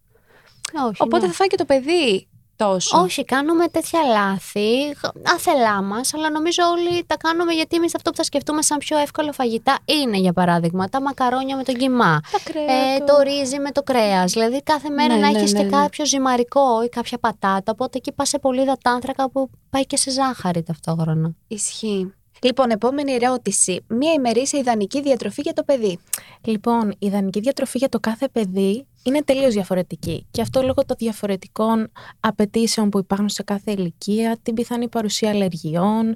Όχι, 0.88 1.02
Οπότε 1.02 1.22
ναι. 1.22 1.28
θα 1.28 1.34
φάει 1.34 1.48
και 1.48 1.58
το 1.58 1.66
παιδί 1.66 2.28
τόσο. 2.60 3.00
Όχι, 3.02 3.26
κάνουμε 3.26 3.68
τέτοια 3.68 4.00
λάθη, 4.04 4.96
άθελά 5.36 5.82
μας, 5.82 6.14
αλλά 6.14 6.30
νομίζω 6.30 6.64
όλοι 6.64 7.04
τα 7.08 7.18
κάνουμε 7.18 7.54
γιατί 7.54 7.76
εμείς 7.76 7.96
αυτό 7.96 8.10
που 8.10 8.16
θα 8.16 8.24
σκεφτούμε 8.24 8.62
σαν 8.62 8.78
πιο 8.78 8.98
εύκολο 8.98 9.32
φαγητά 9.32 9.78
είναι, 9.86 10.18
για 10.18 10.34
παράδειγμα, 10.34 10.90
τα 10.90 11.02
μακαρόνια 11.02 11.56
με 11.56 11.64
τον 11.64 11.76
κιμά. 11.76 12.22
Τα 12.32 12.40
κρέα, 12.44 12.64
Ε, 12.64 13.00
το 13.00 13.14
ρύζι 13.24 13.60
με 13.60 13.72
το 13.72 13.84
κρέας. 13.84 14.32
Δηλαδή, 14.32 14.64
κάθε 14.64 14.90
μέρα 14.90 15.14
Ναι, 15.16 15.20
να 15.20 15.32
ναι, 15.32 15.38
έχεις 15.38 15.54
ναι, 15.54 15.60
και 15.60 15.66
ναι. 15.66 15.72
κάποιο 15.72 16.06
ζυμαρικό 16.06 16.84
ή 16.84 16.90
κάποια 16.90 17.18
πατάτα. 17.18 17.72
Οπότε 17.72 17.98
εκεί 17.98 18.12
πας 18.12 18.30
σε 18.30 18.40
πολύ 18.40 18.62
υδατάνθρακα 18.62 19.30
που 19.30 19.50
πάει 19.70 19.86
και 19.86 19.98
σε 19.98 20.12
ζάχαρη 20.12 20.64
ταυτόχρονα. 20.64 21.32
Ισχύει. 21.48 22.14
Λοιπόν, 22.42 22.70
επόμενη 22.70 23.14
ερώτηση. 23.14 23.86
Μία 23.88 24.14
ημερήσια 24.14 24.60
ιδανική 24.60 25.02
διατροφή 25.02 25.42
για 25.42 25.54
το 25.54 25.64
παιδί. 25.64 26.00
Λοιπόν, 26.42 26.90
η 26.90 27.08
ιδανική 27.08 27.40
διατροφή 27.40 27.78
για 27.78 27.90
το 27.90 28.00
κάθε 28.00 28.28
παιδί 28.28 28.88
είναι 29.04 29.24
τελείως 29.24 29.54
διαφορετική. 29.54 30.26
Και 30.32 30.42
αυτό 30.42 30.62
λόγω 30.62 30.86
των 30.86 30.96
διαφορετικών 31.00 31.92
απαιτήσεων 32.20 32.90
που 32.90 33.00
υπάρχουν 33.00 33.30
σε 33.30 33.44
κάθε 33.44 33.72
ηλικία, 33.72 34.38
την 34.44 34.54
πιθανή 34.54 34.88
παρουσία 34.88 35.30
αλλεργιών, 35.30 36.16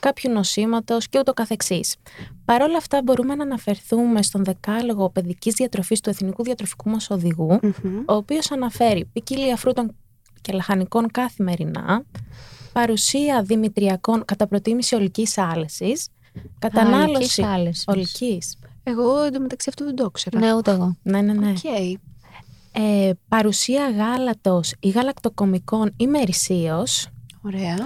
κάποιου 0.00 0.30
νοσήματος 0.32 1.08
και 1.08 1.18
ούτω 1.18 1.32
καθεξής. 1.32 1.96
Παρ' 2.44 2.62
όλα 2.62 2.76
αυτά 2.76 3.02
μπορούμε 3.04 3.34
να 3.34 3.42
αναφερθούμε 3.42 4.22
στον 4.22 4.44
δεκάλογο 4.44 5.10
παιδικής 5.10 5.54
διατροφής 5.54 6.00
του 6.00 6.10
Εθνικού 6.10 6.42
Διατροφικού 6.42 6.90
μας 6.90 7.10
Οδηγού, 7.10 7.60
ο 8.06 8.14
οποίος 8.14 8.50
αναφέρει 8.50 9.04
ποικιλία 9.12 9.56
φρούτων 9.56 9.94
και 10.40 10.52
λαχανικών 10.52 11.10
καθημερινά, 11.10 12.04
παρουσία 12.72 13.42
δημητριακών 13.42 14.24
κατά 14.24 14.46
προτίμηση 14.46 14.94
ολικής 14.94 15.38
άλεσης, 15.38 16.08
κατανάλωση 16.58 17.42
Άλλες. 17.42 17.84
ολικής. 17.86 18.56
Εγώ 18.82 19.22
εντωμεταξύ 19.22 19.68
αυτό 19.68 19.84
δεν 19.84 19.94
το 19.96 20.04
ήξερα. 20.08 20.38
Ναι, 20.38 20.54
ούτε 20.54 20.70
εγώ. 20.70 20.96
Ναι, 21.02 21.20
ναι, 21.20 21.32
ναι. 21.32 21.50
Οκ. 21.50 21.98
Ε, 22.72 23.10
παρουσία 23.28 23.90
γάλατος 23.90 24.74
ή 24.80 24.88
γαλακτοκομικών 24.88 25.92
ημερησίως, 25.96 27.06
Ωραία. 27.42 27.76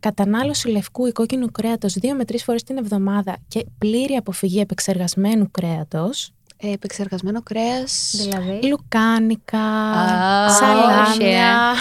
κατανάλωση 0.00 0.68
λευκού 0.68 1.06
ή 1.06 1.12
κόκκινου 1.12 1.50
κρέατος 1.50 1.92
δύο 1.92 2.14
με 2.14 2.24
τρεις 2.24 2.44
φορές 2.44 2.62
την 2.62 2.76
εβδομάδα 2.76 3.36
και 3.48 3.66
πλήρη 3.78 4.14
αποφυγή 4.14 4.60
επεξεργασμένου 4.60 5.50
κρέατος, 5.50 6.30
Ε, 6.56 6.72
επεξεργασμένο 6.72 7.42
κρέας. 7.42 8.14
Δηλαδή; 8.16 8.66
λουκάνικα, 8.68 9.58
Α, 9.58 10.48
σαλάμια, 10.50 11.74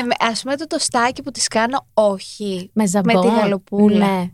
ε, 0.00 0.02
με- 0.02 0.14
ας 0.30 0.42
πούμε 0.42 0.56
το 0.56 0.66
τοστάκι 0.66 1.22
που 1.22 1.30
τις 1.30 1.48
κάνω, 1.48 1.86
όχι. 1.94 2.70
με 2.72 2.86
ζαμπόν. 2.86 3.20
τη 3.20 3.26
γαλοπούλα. 3.28 4.06
Ναι, 4.06 4.30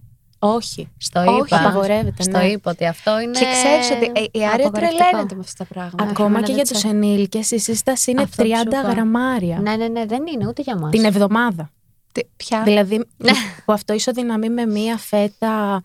όχι. 0.47 0.89
Στο 0.99 1.21
Όχι, 1.21 1.39
είπα. 1.47 1.59
απαγορεύεται, 1.61 2.23
Στο 2.23 2.39
ναι. 2.39 2.45
είπα 2.45 2.71
ότι 2.71 2.87
αυτό 2.87 3.21
είναι. 3.21 3.39
Και 3.39 3.45
ξέρεις 3.53 3.91
ότι 3.91 4.21
ε, 4.21 4.39
η 4.39 4.47
Άρια 4.47 4.67
απαγορευτικό. 4.67 4.97
τρελαίνεται 5.05 5.35
με 5.35 5.41
αυτά 5.45 5.65
τα 5.65 5.75
πράγματα. 5.75 6.05
Αχ, 6.05 6.11
Ακόμα 6.11 6.29
εμένα 6.29 6.41
και 6.47 6.53
δεν 6.53 6.63
για 6.65 6.65
τους 6.73 6.79
τσα- 6.83 6.89
ενήλικες 6.91 7.51
η 7.51 7.59
σύσταση 7.59 8.11
είναι 8.11 8.23
Αυτό 8.23 8.43
30 8.45 8.47
σου 8.47 8.63
είπα. 8.67 8.81
γραμμάρια 8.91 9.59
Ναι, 9.59 9.77
ναι, 9.77 9.89
ναι, 9.89 10.07
δεν 10.07 10.27
είναι 10.27 10.47
ούτε 10.49 10.63
για 10.63 10.77
μας. 10.79 10.91
την 10.91 11.05
εβδομάδα. 11.05 11.71
Τι- 12.13 12.27
Ποια. 12.37 12.63
Δηλαδή 12.63 12.97
Ναι. 13.17 13.33
που 13.65 13.73
αυτό 13.73 13.93
ισοδυναμεί 13.93 14.49
με 14.51 14.67
μία 14.67 14.97
φέτα 14.97 15.83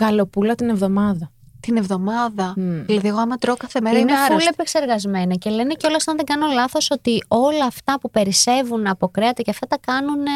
γαλοπούλα 0.00 0.54
την 0.54 0.68
εβδομάδα. 0.68 1.30
Την 1.60 1.76
εβδομάδα. 1.76 2.52
Μμ. 2.56 2.84
Δηλαδή, 2.84 3.08
εγώ 3.08 3.18
άμα 3.18 3.36
τρώω 3.36 3.56
κάθε 3.56 3.80
μέρα 3.80 3.98
είναι 3.98 4.10
είμαι 4.10 4.20
φουλ 4.20 4.30
άρρωστη. 4.32 4.48
επεξεργασμένα 4.52 5.34
και 5.34 5.50
λένε 5.50 5.74
κιόλας, 5.74 6.08
αν 6.08 6.16
δεν 6.16 6.24
κάνω 6.24 6.46
λάθος, 6.52 6.90
ότι 6.90 7.24
όλα 7.28 7.64
αυτά 7.64 7.98
που 8.00 8.10
περισσεύουν 8.10 8.86
από 8.86 9.08
κρέατα 9.08 9.42
και 9.42 9.50
αυτά 9.50 9.66
τα 9.66 9.78
κάνουν 9.86 10.26
ε, 10.26 10.30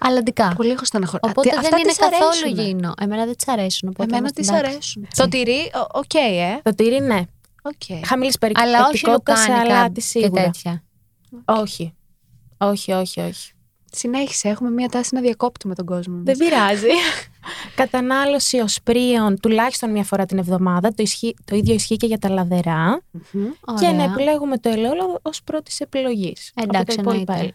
αλλαντικά. 0.00 0.52
Πολύ 0.56 0.70
έχω 0.70 0.84
στεναχωρεί. 0.84 1.20
Οπότε 1.30 1.48
Α, 1.48 1.52
τι- 1.52 1.56
δεν 1.56 1.64
αυτά 1.64 1.78
είναι 1.78 1.88
τις 1.88 1.96
καθόλου 1.98 2.24
αρέσουνε. 2.44 2.62
γίνο. 2.62 2.94
Εμένα 3.00 3.24
δεν 3.24 3.36
τις 3.36 3.48
αρέσουν. 3.48 3.88
Οπότε 3.88 4.02
Εμένα 4.02 4.18
είμαστε 4.18 4.40
τις 4.40 4.50
εντάξει. 4.50 4.70
αρέσουν. 4.70 5.06
Το 5.16 5.28
τυρί, 5.28 5.58
ο- 5.74 5.98
οκ, 5.98 6.14
ε. 6.14 6.60
Το 6.62 6.74
τύρι 6.74 7.00
ναι. 7.00 7.20
Οκ. 7.62 8.06
Χαμηλή 8.06 8.32
Αλλά 8.54 8.78
όχι 8.78 9.00
περιεκτικότητα 9.00 9.36
σε 9.36 9.50
λουκάνικα 9.50 9.74
αλάτι 9.76 9.92
και 9.94 10.00
σίγουρα. 10.00 10.42
τέτοια. 10.42 10.82
Όχι. 11.44 11.94
Όχι, 12.58 12.92
όχι, 12.92 13.20
όχι. 13.20 13.52
Συνέχισε, 13.92 14.48
έχουμε 14.48 14.70
μια 14.70 14.88
τάση 14.88 15.14
να 15.14 15.20
διακόπτουμε 15.20 15.74
τον 15.74 15.86
κόσμο. 15.86 16.20
Δεν 16.24 16.36
πειράζει. 16.36 16.86
Κατανάλωση 17.74 18.58
οσπρίων 18.60 19.40
τουλάχιστον 19.40 19.90
μία 19.90 20.04
φορά 20.04 20.26
την 20.26 20.38
εβδομάδα. 20.38 20.88
Το, 20.88 21.02
ισχύει- 21.02 21.36
το 21.44 21.56
ίδιο 21.56 21.74
ισχύει 21.74 21.96
και 21.96 22.06
για 22.06 22.18
τα 22.18 22.28
λαδερά. 22.28 23.00
Μμμ. 23.32 23.44
Και 23.80 23.86
να 23.86 23.92
Ωραία. 23.92 24.04
επιλέγουμε 24.04 24.58
το 24.58 24.68
ελαιόλαδο 24.68 25.18
ως 25.22 25.42
πρώτης 25.42 25.80
επιλογής. 25.80 26.52
Εντάξει, 26.54 26.96
εννοείται. 26.98 27.54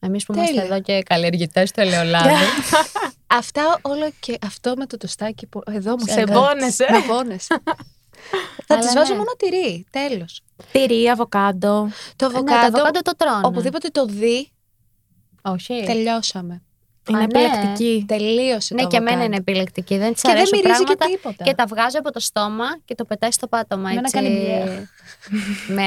Εμείς 0.00 0.24
που 0.24 0.32
είμαστε 0.34 0.52
Τέλεια. 0.54 0.66
εδώ 0.74 0.80
και 0.82 1.02
καλλιεργητές 1.02 1.70
του 1.70 1.80
ελαιολάδου. 1.80 2.28
Αυτά 3.26 3.78
όλο 3.82 4.12
και 4.20 4.38
αυτό 4.46 4.74
με 4.76 4.86
το 4.86 4.96
τοστάκι 4.96 5.46
που 5.46 5.60
εδώ 5.66 5.90
μου 5.90 6.06
Σε 6.06 6.12
φαίνεται. 6.12 6.32
πόνεσαι. 6.32 6.86
Με 6.90 7.00
πόνεσαι. 7.00 7.54
Θα 8.66 8.74
Αλλά 8.74 8.84
τις 8.84 8.94
βάζω 8.94 9.12
ναι. 9.12 9.18
μόνο 9.18 9.30
τυρί, 9.38 9.86
τέλος. 9.90 10.42
Τυρί, 10.72 11.08
αβοκάντο. 11.08 11.88
Το 12.16 12.26
Ναι, 12.26 12.32
το 12.32 12.38
αβοκάντο, 12.38 12.66
αβοκάντο 12.66 13.00
το 13.02 13.12
τρώνε. 13.16 13.40
οπουδήποτε 13.46 13.88
το 13.88 14.06
δει, 14.06 14.50
Όχι. 15.42 15.82
τελειώσαμε. 15.86 16.62
Είναι 17.08 17.18
ναι. 17.18 17.24
επιλεκτική. 17.24 18.04
Τελείωσε 18.08 18.74
Ναι, 18.74 18.82
το 18.82 18.88
και 18.88 18.96
εμένα 18.96 19.10
αβοκάντο. 19.10 19.32
είναι 19.32 19.36
επιλεκτική. 19.48 19.96
Δεν 19.98 20.12
της 20.12 20.22
Και 20.22 20.28
δεν 20.28 20.36
αρέσουν 20.36 20.58
μυρίζει 20.62 20.84
και 20.84 20.96
πράγματα. 20.96 21.06
τίποτα. 21.16 21.44
Και 21.44 21.54
τα 21.54 21.66
βγάζει 21.66 21.96
από 21.96 22.12
το 22.12 22.20
στόμα 22.20 22.64
και 22.84 22.94
το 22.94 23.04
πετάει 23.04 23.30
στο 23.32 23.46
πάτωμα. 23.46 23.90
Εμένα 23.90 24.00
Έτσι, 24.00 24.14
κάνει 24.14 24.28
μπλε. 24.28 24.86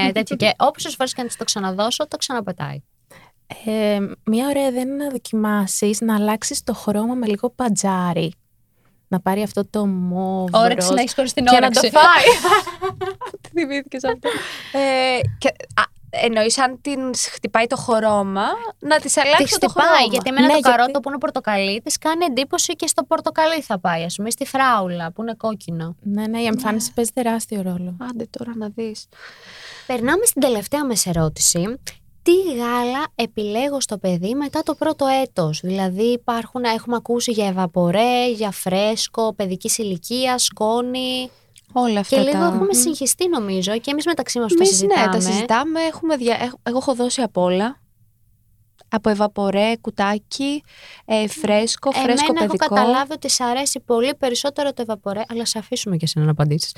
με 0.06 0.12
τέτοια. 0.12 0.36
και 0.36 0.54
όποτε 0.58 0.90
φορές 0.90 1.14
και 1.14 1.22
να 1.22 1.28
της 1.28 1.38
το 1.38 1.44
ξαναδώσω, 1.44 2.08
το 2.08 2.18
ξαναπετάει. 2.18 2.84
Ε, 3.66 4.00
μια 4.26 4.48
ωραία 4.48 4.68
ιδέα 4.68 4.82
είναι 4.82 5.04
να 5.04 5.10
δοκιμάσεις 5.10 6.02
να 6.02 6.16
αλλάξεις 6.16 6.64
το 6.64 6.74
χρώμα 6.74 7.14
με 7.14 7.26
λίγο 7.28 7.50
πατζάρι. 7.50 8.34
Να 9.08 9.20
πάρει 9.20 9.42
αυτό 9.42 9.66
το 9.70 9.86
μόβ. 9.86 10.50
Όρεξη 10.54 10.88
ροζ 10.88 10.96
να 10.96 11.02
έχεις 11.02 11.14
χωρίς 11.14 11.34
την 11.34 11.46
και 11.46 11.52
να 11.52 11.58
όρεξη. 11.58 11.82
το 11.82 12.00
φάει. 12.00 12.26
Τι 13.42 13.50
θυμήθηκες 13.50 14.04
αυτό. 14.04 14.30
ε, 14.72 15.20
και, 15.38 15.48
α, 15.48 15.84
εννοείς 16.10 16.58
αν 16.60 16.82
την 16.82 17.00
χτυπάει 17.16 17.68
το 17.68 17.76
χρώμα, 17.76 18.46
να 18.80 19.00
της 19.00 19.14
Τη 19.14 19.22
αλλάξει 19.22 19.60
το 19.60 19.68
χτυπάει, 19.70 19.88
χρώμα. 19.88 20.12
γιατί 20.12 20.30
εμένα 20.30 20.46
Ναι, 20.48 20.54
το 20.54 20.60
γιατί- 20.60 20.78
καρότο 20.78 21.00
που 21.00 21.10
είναι 21.10 21.18
πορτοκαλί 21.18 21.82
της 21.82 21.98
κάνει 21.98 22.26
εντύπωση 22.26 22.74
και 22.76 22.88
στο 22.88 23.04
πορτοκαλί 23.04 23.62
θα 23.62 23.80
πάει, 23.80 24.04
ας 24.04 24.16
πούμε, 24.16 24.28
ή 24.28 24.32
στη 24.32 24.46
φράουλα 24.46 25.12
που 25.12 25.22
είναι 25.22 25.34
κόκκινο. 25.38 25.96
ναι, 26.02 26.28
ναι, 26.28 26.40
η 26.42 26.46
εμφάνιση 26.46 26.94
παίζει 26.94 27.12
τεράστιο 27.14 27.62
ρόλο. 27.62 27.98
Άντε 28.10 28.28
τώρα 28.38 28.52
να 28.56 28.68
δεις. 28.76 29.08
Περνάμε 29.88 30.26
στην 30.26 30.42
τελευταία 30.42 30.86
μας 30.86 31.06
ερώτηση. 31.06 31.80
Τι 32.24 32.32
γάλα 32.58 33.06
επιλέγω 33.16 33.82
στο 33.82 33.98
παιδί 33.98 34.36
μετά 34.36 34.62
το 34.64 34.76
πρώτο 34.76 35.06
έτος; 35.22 35.60
Δηλαδή 35.64 36.04
υπάρχουν, 36.04 36.64
έχουμε 36.64 36.96
ακούσει 36.96 37.32
για 37.32 37.48
ευαπορέ, 37.48 38.32
για 38.32 38.52
φρέσκο, 38.52 39.34
παιδικής 39.34 39.78
ηλικίας, 39.78 40.44
σκόνη. 40.44 41.30
Όλα 41.74 42.00
αυτά 42.00 42.16
Και 42.16 42.22
λίγο 42.22 42.40
τα... 42.40 42.46
έχουμε 42.46 42.74
συγχυστεί 42.74 43.28
νομίζω 43.28 43.78
και 43.80 43.92
εμείς 43.92 44.06
μεταξύ 44.06 44.40
μας 44.40 44.48
που 44.52 44.58
τα 44.58 44.64
Εμείς, 44.64 44.76
συζητάμε. 44.78 45.06
ναι, 45.06 45.12
τα 45.12 45.20
συζητάμε. 45.20 45.80
Έχουμε 45.82 46.16
δια... 46.16 46.38
έχ- 46.42 46.54
Εγώ 46.64 46.78
έχω 46.78 46.96
δώσει 46.96 47.22
απ' 47.22 47.38
όλα. 47.38 47.78
από 48.92 49.10
ευαπορέ, 49.10 49.74
κουτάκι, 49.82 50.64
ε, 51.06 51.28
φρέσκο, 51.28 51.92
φρέσκο 51.92 52.26
Εμένα 52.30 52.48
παιδικό. 52.48 52.66
έχω 52.66 52.76
καταλάβει 52.76 53.12
ότι 53.14 53.30
σ' 53.30 53.40
αρέσει 53.42 53.80
πολύ 53.80 54.16
περισσότερο 54.16 54.74
το 54.74 54.82
ευαπορέ, 54.82 55.22
αλλά 55.30 55.46
σε 55.46 55.58
αφήσουμε 55.60 55.98
και 55.98 56.08
σε 56.08 56.20
να 56.20 56.32
απαντήσεις. 56.32 56.72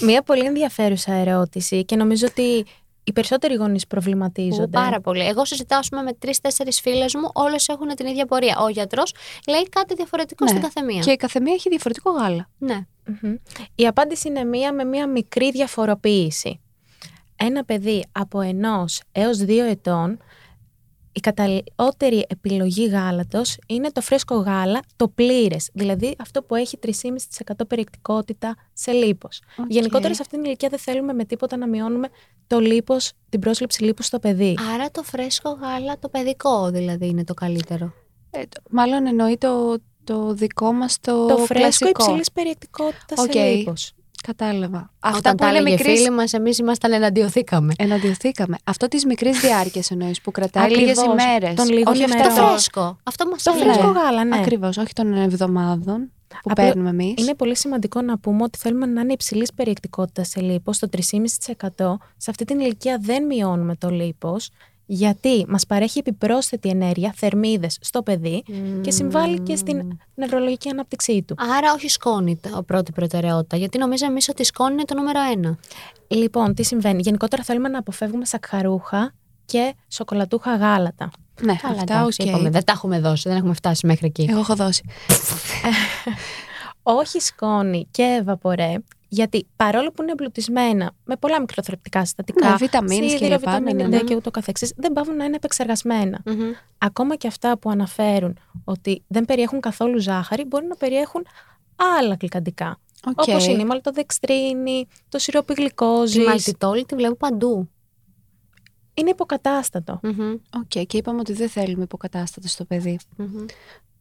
Μία 0.00 0.22
πολύ 0.22 0.44
ενδιαφέρουσα 0.44 1.12
ερώτηση 1.12 1.84
και 1.84 1.96
νομίζω 1.96 2.26
ότι 2.30 2.64
οι 3.04 3.12
περισσότεροι 3.12 3.54
γονείς 3.54 3.86
προβληματίζονται. 3.86 4.66
Πάρα 4.66 5.00
πολύ. 5.00 5.26
Εγώ 5.26 5.44
συζητάω 5.44 5.78
ας 5.78 5.88
πούμε, 5.88 6.02
με 6.02 6.12
τρεις-τέσσερις 6.12 6.72
φίλες 6.72 7.14
μου, 7.14 7.30
όλες 7.32 7.68
έχουν 7.68 7.88
την 7.88 8.06
ίδια 8.06 8.26
πορεία. 8.26 8.58
Ο 8.60 8.68
γιατρός 8.68 9.14
λέει 9.48 9.68
κάτι 9.68 9.94
διαφορετικό 9.94 10.44
Ναι. 10.44 10.50
στην 10.50 10.62
καθεμία. 10.62 11.00
Και 11.00 11.10
η 11.10 11.16
καθεμία 11.16 11.52
έχει 11.52 11.68
διαφορετικό 11.68 12.10
γάλα. 12.10 12.48
Ναι. 12.58 12.86
Μμμ. 13.22 13.34
Η 13.74 13.86
απάντηση 13.86 14.28
είναι 14.28 14.44
μία 14.44 14.72
με 14.72 14.84
μία 14.84 15.08
μικρή 15.08 15.50
διαφοροποίηση. 15.50 16.60
Ένα 17.36 17.64
παιδί 17.64 18.04
από 18.12 18.40
ενός 18.40 19.02
έως 19.12 19.38
δύο 19.38 19.64
ετών, 19.64 20.18
η 21.16 21.20
καταλληλότερη 21.20 22.24
επιλογή 22.28 22.86
γάλατος 22.86 23.56
είναι 23.66 23.90
το 23.92 24.00
φρέσκο 24.00 24.34
γάλα, 24.34 24.80
το 24.96 25.08
πλήρες, 25.08 25.70
δηλαδή 25.72 26.14
αυτό 26.18 26.42
που 26.42 26.54
έχει 26.54 26.78
3,5% 26.86 27.66
περιεκτικότητα 27.68 28.56
σε 28.72 28.92
λίπος. 28.92 29.40
Οκ. 29.58 29.64
Γενικότερα 29.68 30.14
σε 30.14 30.22
αυτήν 30.22 30.38
την 30.38 30.46
ηλικία 30.46 30.68
δεν 30.68 30.78
θέλουμε 30.78 31.12
με 31.12 31.24
τίποτα 31.24 31.56
να 31.56 31.68
μειώνουμε 31.68 32.08
το 32.46 32.58
λίπος, 32.58 33.12
την 33.28 33.40
πρόσληψη 33.40 33.84
λίπους 33.84 34.06
στο 34.06 34.18
παιδί. 34.18 34.56
Άρα 34.74 34.90
το 34.90 35.02
φρέσκο 35.02 35.50
γάλα, 35.50 35.98
το 35.98 36.08
παιδικό 36.08 36.70
δηλαδή 36.70 37.06
είναι 37.06 37.24
το 37.24 37.34
καλύτερο. 37.34 37.92
Ε, 38.30 38.42
το- 38.48 38.60
μάλλον 38.70 39.06
εννοεί 39.06 39.38
το, 39.38 39.78
το 40.04 40.34
δικό 40.34 40.72
μας 40.72 41.00
το, 41.00 41.26
το 41.26 41.36
φρέσκο 41.36 41.58
κλασικό. 41.58 41.88
υψηλής 41.88 42.32
περιεκτικότητας 42.32 43.18
Οκ. 43.18 43.32
σε 43.32 43.42
λίπος. 43.44 43.92
Κατάλαβα. 44.26 44.90
Αυτά 45.00 45.18
Όταν 45.18 45.34
που 45.34 45.42
τα 45.42 45.48
είναι 45.48 45.58
έλεγε 45.58 45.74
μικρής... 45.76 45.98
φίλοι 45.98 46.10
μας, 46.10 46.32
εμείς 46.32 46.58
ήμασταν 46.58 46.92
εναντιωθήκαμε. 46.92 47.72
Εναντιωθήκαμε. 47.78 48.56
Αυτό 48.64 48.88
της 48.88 49.04
μικρής 49.04 49.40
διάρκειας 49.40 49.90
εννοείς 49.90 50.20
που 50.20 50.30
κρατάει 50.30 50.70
λίγες 50.70 50.98
Ακριβώς. 50.98 51.22
ημέρες. 51.24 51.54
Των 51.54 51.68
λίγων 51.68 51.92
όχι 51.92 52.02
ημερών. 52.02 52.26
αυτό 52.26 52.40
Το 52.40 52.46
φρέσκο. 52.48 52.96
Αυτό 53.02 53.26
μας 53.28 53.42
Το 53.42 53.52
φρέσκο 53.52 53.86
γάλα, 53.86 54.24
ναι. 54.24 54.36
Ακριβώς, 54.36 54.76
όχι 54.76 54.92
των 54.92 55.12
εβδομάδων 55.12 56.10
που 56.28 56.50
Απλά 56.50 56.64
παίρνουμε 56.64 56.88
εμείς. 56.90 57.14
Είναι 57.16 57.34
πολύ 57.34 57.56
σημαντικό 57.56 58.00
να 58.02 58.18
πούμε 58.18 58.42
ότι 58.42 58.58
θέλουμε 58.58 58.86
να 58.86 59.00
είναι 59.00 59.12
υψηλής 59.12 59.52
περιεκτικότητας 59.52 60.28
σε 60.28 60.40
λίπος, 60.40 60.78
το 60.78 60.88
3,5%. 60.92 61.98
Σε 62.16 62.30
αυτή 62.30 62.44
την 62.44 62.60
ηλικία 62.60 62.98
δεν 63.00 63.26
μειώνουμε 63.26 63.76
το 63.76 63.88
λίπος, 63.90 64.50
γιατί 64.86 65.44
μας 65.48 65.66
παρέχει 65.66 65.98
επιπρόσθετη 65.98 66.68
ενέργεια, 66.68 67.12
θερμίδες 67.16 67.78
στο 67.80 68.02
παιδί 68.02 68.42
και 68.80 68.90
συμβάλλει 68.90 69.40
και 69.40 69.56
στην 69.56 69.98
νευρολογική 70.14 70.68
ανάπτυξή 70.68 71.22
του. 71.22 71.34
Άρα 71.56 71.72
όχι 71.72 71.88
σκόνη 71.88 72.36
το 72.36 72.62
πρώτη 72.62 72.92
προτεραιότητα. 72.92 73.56
Γιατί 73.56 73.78
νομίζαμε 73.78 74.10
εμείς 74.10 74.28
ότι 74.28 74.42
η 74.42 74.44
σκόνη 74.44 74.72
είναι 74.72 74.84
το 74.84 74.94
νούμερο 74.94 75.20
ένα. 75.32 75.58
Λοιπόν, 76.06 76.54
τι 76.54 76.62
συμβαίνει; 76.62 77.00
Γενικότερα 77.02 77.42
θέλουμε 77.42 77.68
να 77.68 77.78
αποφεύγουμε 77.78 78.24
σακχαρούχα 78.24 79.14
και 79.44 79.74
σοκολατούχα 79.88 80.56
γάλατα. 80.56 81.10
Ναι, 81.42 81.54
Καλά, 81.54 81.74
αυτά 81.80 81.94
εντάξει, 81.94 82.22
οκ. 82.22 82.28
είπαμε. 82.28 82.50
Δεν 82.50 82.64
τα 82.64 82.72
έχουμε 82.72 83.00
δώσει, 83.00 83.28
δεν 83.28 83.38
έχουμε 83.38 83.54
φτάσει 83.54 83.86
μέχρι 83.86 84.06
εκεί. 84.06 84.26
Εγώ 84.30 84.38
έχω 84.38 84.54
δώσει. 84.54 84.82
όχι 86.82 87.20
σκόνη 87.20 87.88
και 87.90 88.22
εβαπορέ, 88.24 88.74
γιατί 89.14 89.46
παρόλο 89.56 89.90
που 89.92 90.02
είναι 90.02 90.10
εμπλουτισμένα 90.10 90.92
με 91.04 91.16
πολλά 91.16 91.40
μικροθρεπτικά 91.40 92.04
συστατικά, 92.04 92.48
Ναι, 92.50 92.56
βιταμίνες 92.56 93.10
και 93.10 93.16
σίδηρο, 93.16 93.34
λοιπά, 93.34 93.50
βιταμίνη 93.50 93.82
ναι, 93.82 93.88
ναι, 93.88 93.96
D 93.96 94.00
ναι. 94.00 94.08
και 94.08 94.14
ούτω 94.14 94.30
καθεξής, 94.30 94.72
δεν 94.76 94.92
παύουν 94.92 95.16
να 95.16 95.24
είναι 95.24 95.36
επεξεργασμένα. 95.36 96.20
Μμμ. 96.24 96.50
Ακόμα 96.78 97.16
και 97.16 97.26
αυτά 97.26 97.58
που 97.58 97.70
αναφέρουν 97.70 98.38
ότι 98.64 99.02
δεν 99.06 99.24
περιέχουν 99.24 99.60
καθόλου 99.60 99.98
ζάχαρη, 99.98 100.44
μπορεί 100.44 100.66
να 100.66 100.76
περιέχουν 100.76 101.26
άλλα 101.98 102.16
γλυκαντικά. 102.20 102.78
Οκ. 103.06 103.20
Όπως 103.28 103.46
είναι 103.46 103.62
η 103.62 103.64
μαλτοδεξτρίνη, 103.64 104.86
το 105.08 105.18
σιρόπι 105.18 105.54
Τη 105.54 105.60
γλυκόζης. 105.60 106.26
μαλτιτόλη 106.26 106.84
τη 106.84 106.94
βλέπω 106.94 107.14
παντού. 107.14 107.68
Είναι 108.94 109.10
υποκατάστατο. 109.10 110.00
Μμμ, 110.02 110.32
Οκ, 110.56 110.68
και 110.86 110.96
είπαμε 110.96 111.20
ότι 111.20 111.32
δεν 111.32 111.48
θέλουμε 111.48 111.82
υποκατάστατο 111.82 112.48
στο 112.48 112.64
παιδί. 112.64 112.98
μμμ. 113.16 113.44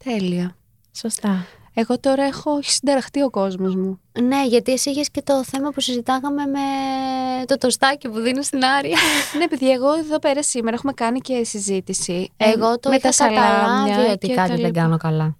Τέλεια. 0.03 0.55
Σωστά. 0.95 1.45
Εγώ 1.73 1.99
τώρα 1.99 2.23
έχω 2.23 2.57
έχει 2.57 2.71
συνταραχτεί 2.71 3.21
ο 3.21 3.29
κόσμος 3.29 3.75
μου. 3.75 3.99
Ναι, 4.21 4.45
γιατί 4.47 4.71
εσύ 4.71 4.89
είχες 4.89 5.09
και 5.11 5.21
το 5.21 5.43
θέμα 5.43 5.69
που 5.69 5.81
συζητάγαμε 5.81 6.45
με 6.45 6.59
το 7.45 7.57
τοστάκι 7.57 8.09
που 8.09 8.19
δίνω 8.19 8.41
στην 8.41 8.63
Άρια. 8.65 8.97
ναι, 9.39 9.47
παιδιά, 9.47 9.73
εγώ 9.73 9.93
εδώ 9.93 10.19
πέρα 10.19 10.43
σήμερα 10.43 10.75
έχουμε 10.75 10.93
κάνει 10.93 11.19
και 11.19 11.43
συζήτηση. 11.43 12.31
ε, 12.37 12.51
Εγώ 12.51 12.79
το 12.79 12.89
με 12.89 12.95
είχα 12.95 13.07
τα 13.07 13.11
σαλάμια 13.13 13.43
καταλάβει 13.85 14.11
ότι 14.11 14.27
και 14.27 14.33
κάτι 14.33 14.49
τα 14.49 14.55
δεν 14.55 14.65
λοιπά. 14.65 14.79
κάνω 14.79 14.97
καλά. 14.97 15.37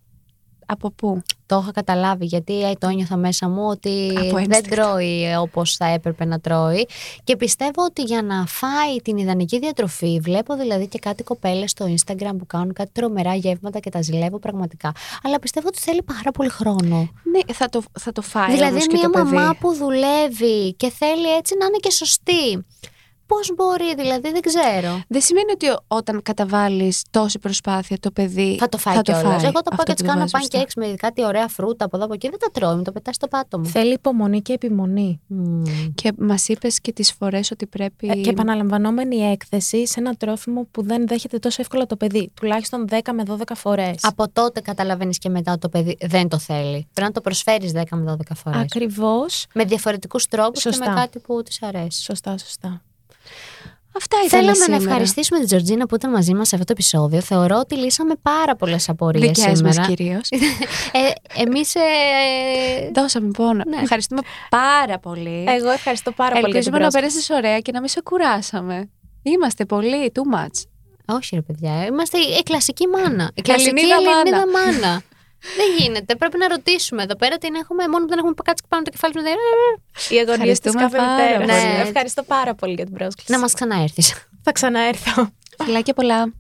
Από 0.74 0.92
πού; 0.92 1.22
Το 1.46 1.60
είχα 1.62 1.72
καταλάβει 1.72 2.26
γιατί 2.26 2.64
ε, 2.70 2.72
το 2.80 2.88
ένιωθα 2.88 3.18
μέσα 3.18 3.50
μου 3.50 3.68
ότι 3.70 4.12
Από 4.20 4.36
δεν 4.36 4.52
ένστικτο. 4.52 4.76
τρώει 4.76 5.36
όπως 5.40 5.76
θα 5.76 5.86
έπρεπε 5.86 6.26
να 6.26 6.40
τρώει 6.40 6.86
και 7.24 7.36
πιστεύω 7.36 7.84
ότι 7.84 8.02
για 8.02 8.22
να 8.22 8.46
φάει 8.46 8.96
την 9.04 9.18
ιδανική 9.18 9.60
διατροφή 9.60 10.20
βλέπω 10.22 10.56
δηλαδή 10.56 10.88
και 10.88 11.00
κάτι 11.00 11.24
κοπέλες 11.24 11.72
στο 11.72 11.86
Instagram 11.86 12.32
που 12.38 12.46
κάνουν 12.48 12.74
κάτι 12.74 12.90
τρομερά 12.94 13.36
γεύματα 13.36 13.80
και 13.80 13.90
τα 13.90 14.02
ζηλεύω 14.02 14.40
πραγματικά 14.40 14.92
αλλά 15.24 15.40
πιστεύω 15.40 15.68
ότι 15.68 15.80
θέλει 15.80 16.02
πάρα 16.04 16.32
πολύ 16.32 16.50
χρόνο 16.50 17.10
Ναι, 17.24 17.54
θα 17.54 17.70
το, 17.70 17.82
θα 18.00 18.12
το 18.12 18.22
φάει 18.22 18.52
δηλαδή 18.54 18.72
όμως 18.72 18.88
και 18.88 18.98
μια 18.98 19.10
το 19.10 19.10
παιδί. 19.10 19.36
μαμά 19.36 19.56
που 19.60 19.74
δουλεύει 19.74 20.74
και 20.74 20.90
θέλει 20.90 21.36
έτσι 21.38 21.56
να 21.60 21.66
είναι 21.66 21.78
και 21.80 21.92
σωστή 21.92 22.66
πώς 23.26 23.52
μπορεί 23.56 23.96
δηλαδή 23.96 24.32
δεν 24.32 24.42
ξέρω 24.42 25.02
Δεν 25.08 25.22
σημαίνει 25.22 25.52
ότι 25.52 25.70
ο- 25.70 25.84
όταν 25.88 26.22
καταβάλεις 26.22 27.04
τόση 27.12 27.40
προσπάθεια 27.40 27.98
το 28.00 28.12
παιδί 28.12 28.56
θα 28.60 28.70
το 28.70 28.78
φάει 28.78 29.02
κιόλας. 29.02 29.24
Εγώ 29.24 29.32
τα 29.42 29.48
Αυτό 29.48 29.62
πάω 29.70 29.78
και 29.78 29.84
που 29.86 29.92
έτσι 29.92 30.04
δεν 30.06 30.14
κάνω 30.14 30.26
βάζεις 30.32 30.48
μπροστά. 30.50 30.60
pancakes 30.60 30.72
με 30.92 30.96
κάτι 30.96 31.26
ωραία 31.26 31.48
φρούτα 31.48 31.86
από 31.86 31.96
εδώ 31.96 32.06
από 32.06 32.14
εκεί 32.14 32.30
δεν 32.30 32.40
τα 32.40 32.48
τρώω, 32.52 32.76
μου 32.76 32.82
το 32.82 32.92
πετάει 32.92 33.14
στο 33.14 33.28
πάτο 33.28 33.60
μου. 33.60 33.66
Θέλει 33.66 33.94
υπομονή 33.94 34.42
και 34.42 34.54
επιμονή. 34.54 35.20
Μμμ. 35.28 35.64
Και 35.96 36.12
μας 36.18 36.48
είπες 36.48 36.80
και 36.82 36.92
τις 36.94 37.12
φορές 37.14 37.52
ότι 37.52 37.66
πρέπει... 37.66 38.08
Ε, 38.10 38.16
Και 38.16 38.30
επαναλαμβανόμενη 38.30 39.16
έκθεση 39.18 39.88
σε 39.88 40.00
ένα 40.00 40.16
τρόφιμο 40.16 40.68
που 40.72 40.84
δεν 40.84 41.08
δέχεται 41.08 41.40
τόσο 41.40 41.62
εύκολα 41.62 41.86
το 41.86 41.96
παιδί. 41.96 42.32
Τουλάχιστον 42.34 42.86
10 42.90 42.98
με 43.14 43.24
12 43.28 43.36
φορές. 43.56 43.96
Από 44.02 44.30
τότε 44.30 44.62
καταλαβαίνεις 44.62 45.18
και 45.18 45.30
μετά 45.30 45.58
το 45.58 45.70
παιδί 45.70 45.98
δεν 46.02 46.28
το 46.28 46.38
θέλει. 46.38 46.88
Πρέπει 46.94 47.08
να 47.08 47.12
το 47.12 47.22
προσφέρεις 47.22 47.72
10 47.76 47.82
με 47.92 48.04
12 48.12 48.36
φορές. 48.36 48.60
Ακριβώς. 48.62 49.46
Με 49.54 49.64
διαφορετικούς 49.64 50.28
τρόπους 50.28 50.64
και 50.64 50.70
Σωστά. 50.72 50.90
με 50.90 51.00
κάτι 51.00 51.20
που 51.20 51.44
της 51.44 51.62
αρέσει. 51.62 52.02
Σωστά, 52.04 52.38
σωστά. 52.38 52.82
Αυτά 53.96 54.18
ήταν 54.26 54.30
Θέλαμε 54.40 54.54
σήμερα. 54.56 54.78
να 54.78 54.84
ευχαριστήσουμε 54.90 55.40
την 55.40 55.48
Τζορτζίνα 55.48 55.86
που 55.86 55.96
ήταν 55.96 56.12
μαζί 56.12 56.34
μας 56.34 56.48
σε 56.48 56.56
αυτό 56.56 56.68
το 56.68 56.74
επεισόδιο. 56.78 57.22
Θεωρώ 57.22 57.58
ότι 57.60 57.76
λύσαμε 57.78 58.14
πάρα 58.22 58.56
πολλές 58.56 58.90
απορίες 58.90 59.28
Δικές 59.28 59.62
μας 59.62 59.74
σήμερα. 59.76 59.94
κυρίως. 59.94 60.30
ε, 60.32 61.42
Εμείς. 61.42 61.76
Ε, 61.76 61.82
Δώσαμε 62.94 63.32
πόνο. 63.32 63.64
Ναι. 63.68 63.82
Ευχαριστούμε 63.82 64.22
πάρα 64.50 65.00
πολύ. 65.00 65.44
Εγώ 65.48 65.70
ευχαριστώ 65.72 66.12
πάρα 66.12 66.30
πολύ. 66.40 66.40
για 66.40 66.50
την 66.50 66.56
Ελπίζουμε 66.56 66.78
να 66.80 66.88
πρόσκληση. 66.88 67.14
πέρασες 67.16 67.30
ωραία 67.38 67.60
και 67.60 67.72
να 67.72 67.80
μην 67.80 67.90
σε 67.90 68.02
κουράσαμε. 68.02 68.90
Είμαστε 69.24 69.66
πολύ 69.66 70.12
too 70.16 70.36
much. 70.38 71.16
όχι, 71.16 71.36
ρε 71.36 71.42
παιδιά. 71.42 71.86
Είμαστε 71.86 72.18
η 72.18 72.44
κλασική 72.44 72.88
μάνα. 72.88 73.32
Η 73.34 73.42
κλασική 73.42 73.70
Ελληνίδα 73.70 73.96
Ελληνίδα 73.96 74.38
μάνα. 74.52 74.72
μάνα. 74.82 75.02
Δεν 75.58 75.68
γίνεται. 75.78 76.16
Πρέπει 76.16 76.38
να 76.38 76.48
ρωτήσουμε 76.48 77.04
εδώ 77.04 77.16
πέρα 77.16 77.38
την 77.38 77.56
έχουμε. 77.56 77.88
Μόνο 77.88 78.04
που 78.04 78.10
δεν 78.10 78.18
έχουμε 78.18 78.34
κάτσει 78.44 78.64
πάνω 78.68 78.84
το 78.84 78.90
κεφάλι 78.92 79.14
μας. 79.16 79.24
Οι 80.10 80.18
αγωνίες 80.18 80.60
της 80.60 80.74
Ευχαριστούμε 80.74 80.82
κάθε 80.84 80.98
πάρα 80.98 81.12
μητέρας. 81.12 81.62
πολύ. 81.62 81.74
Ναι. 81.78 81.82
Ευχαριστώ 81.88 82.24
πάρα 82.24 82.54
πολύ 82.56 82.74
για 82.74 82.86
την 82.86 82.94
πρόσκληση. 82.94 83.32
Να 83.32 83.40
μας 83.40 83.54
ξαναέρθεις. 83.54 84.14
Θα 84.44 84.52
ξαναέρθω. 84.52 85.30
Φιλάκια 85.64 85.94
πολλά. 85.94 86.34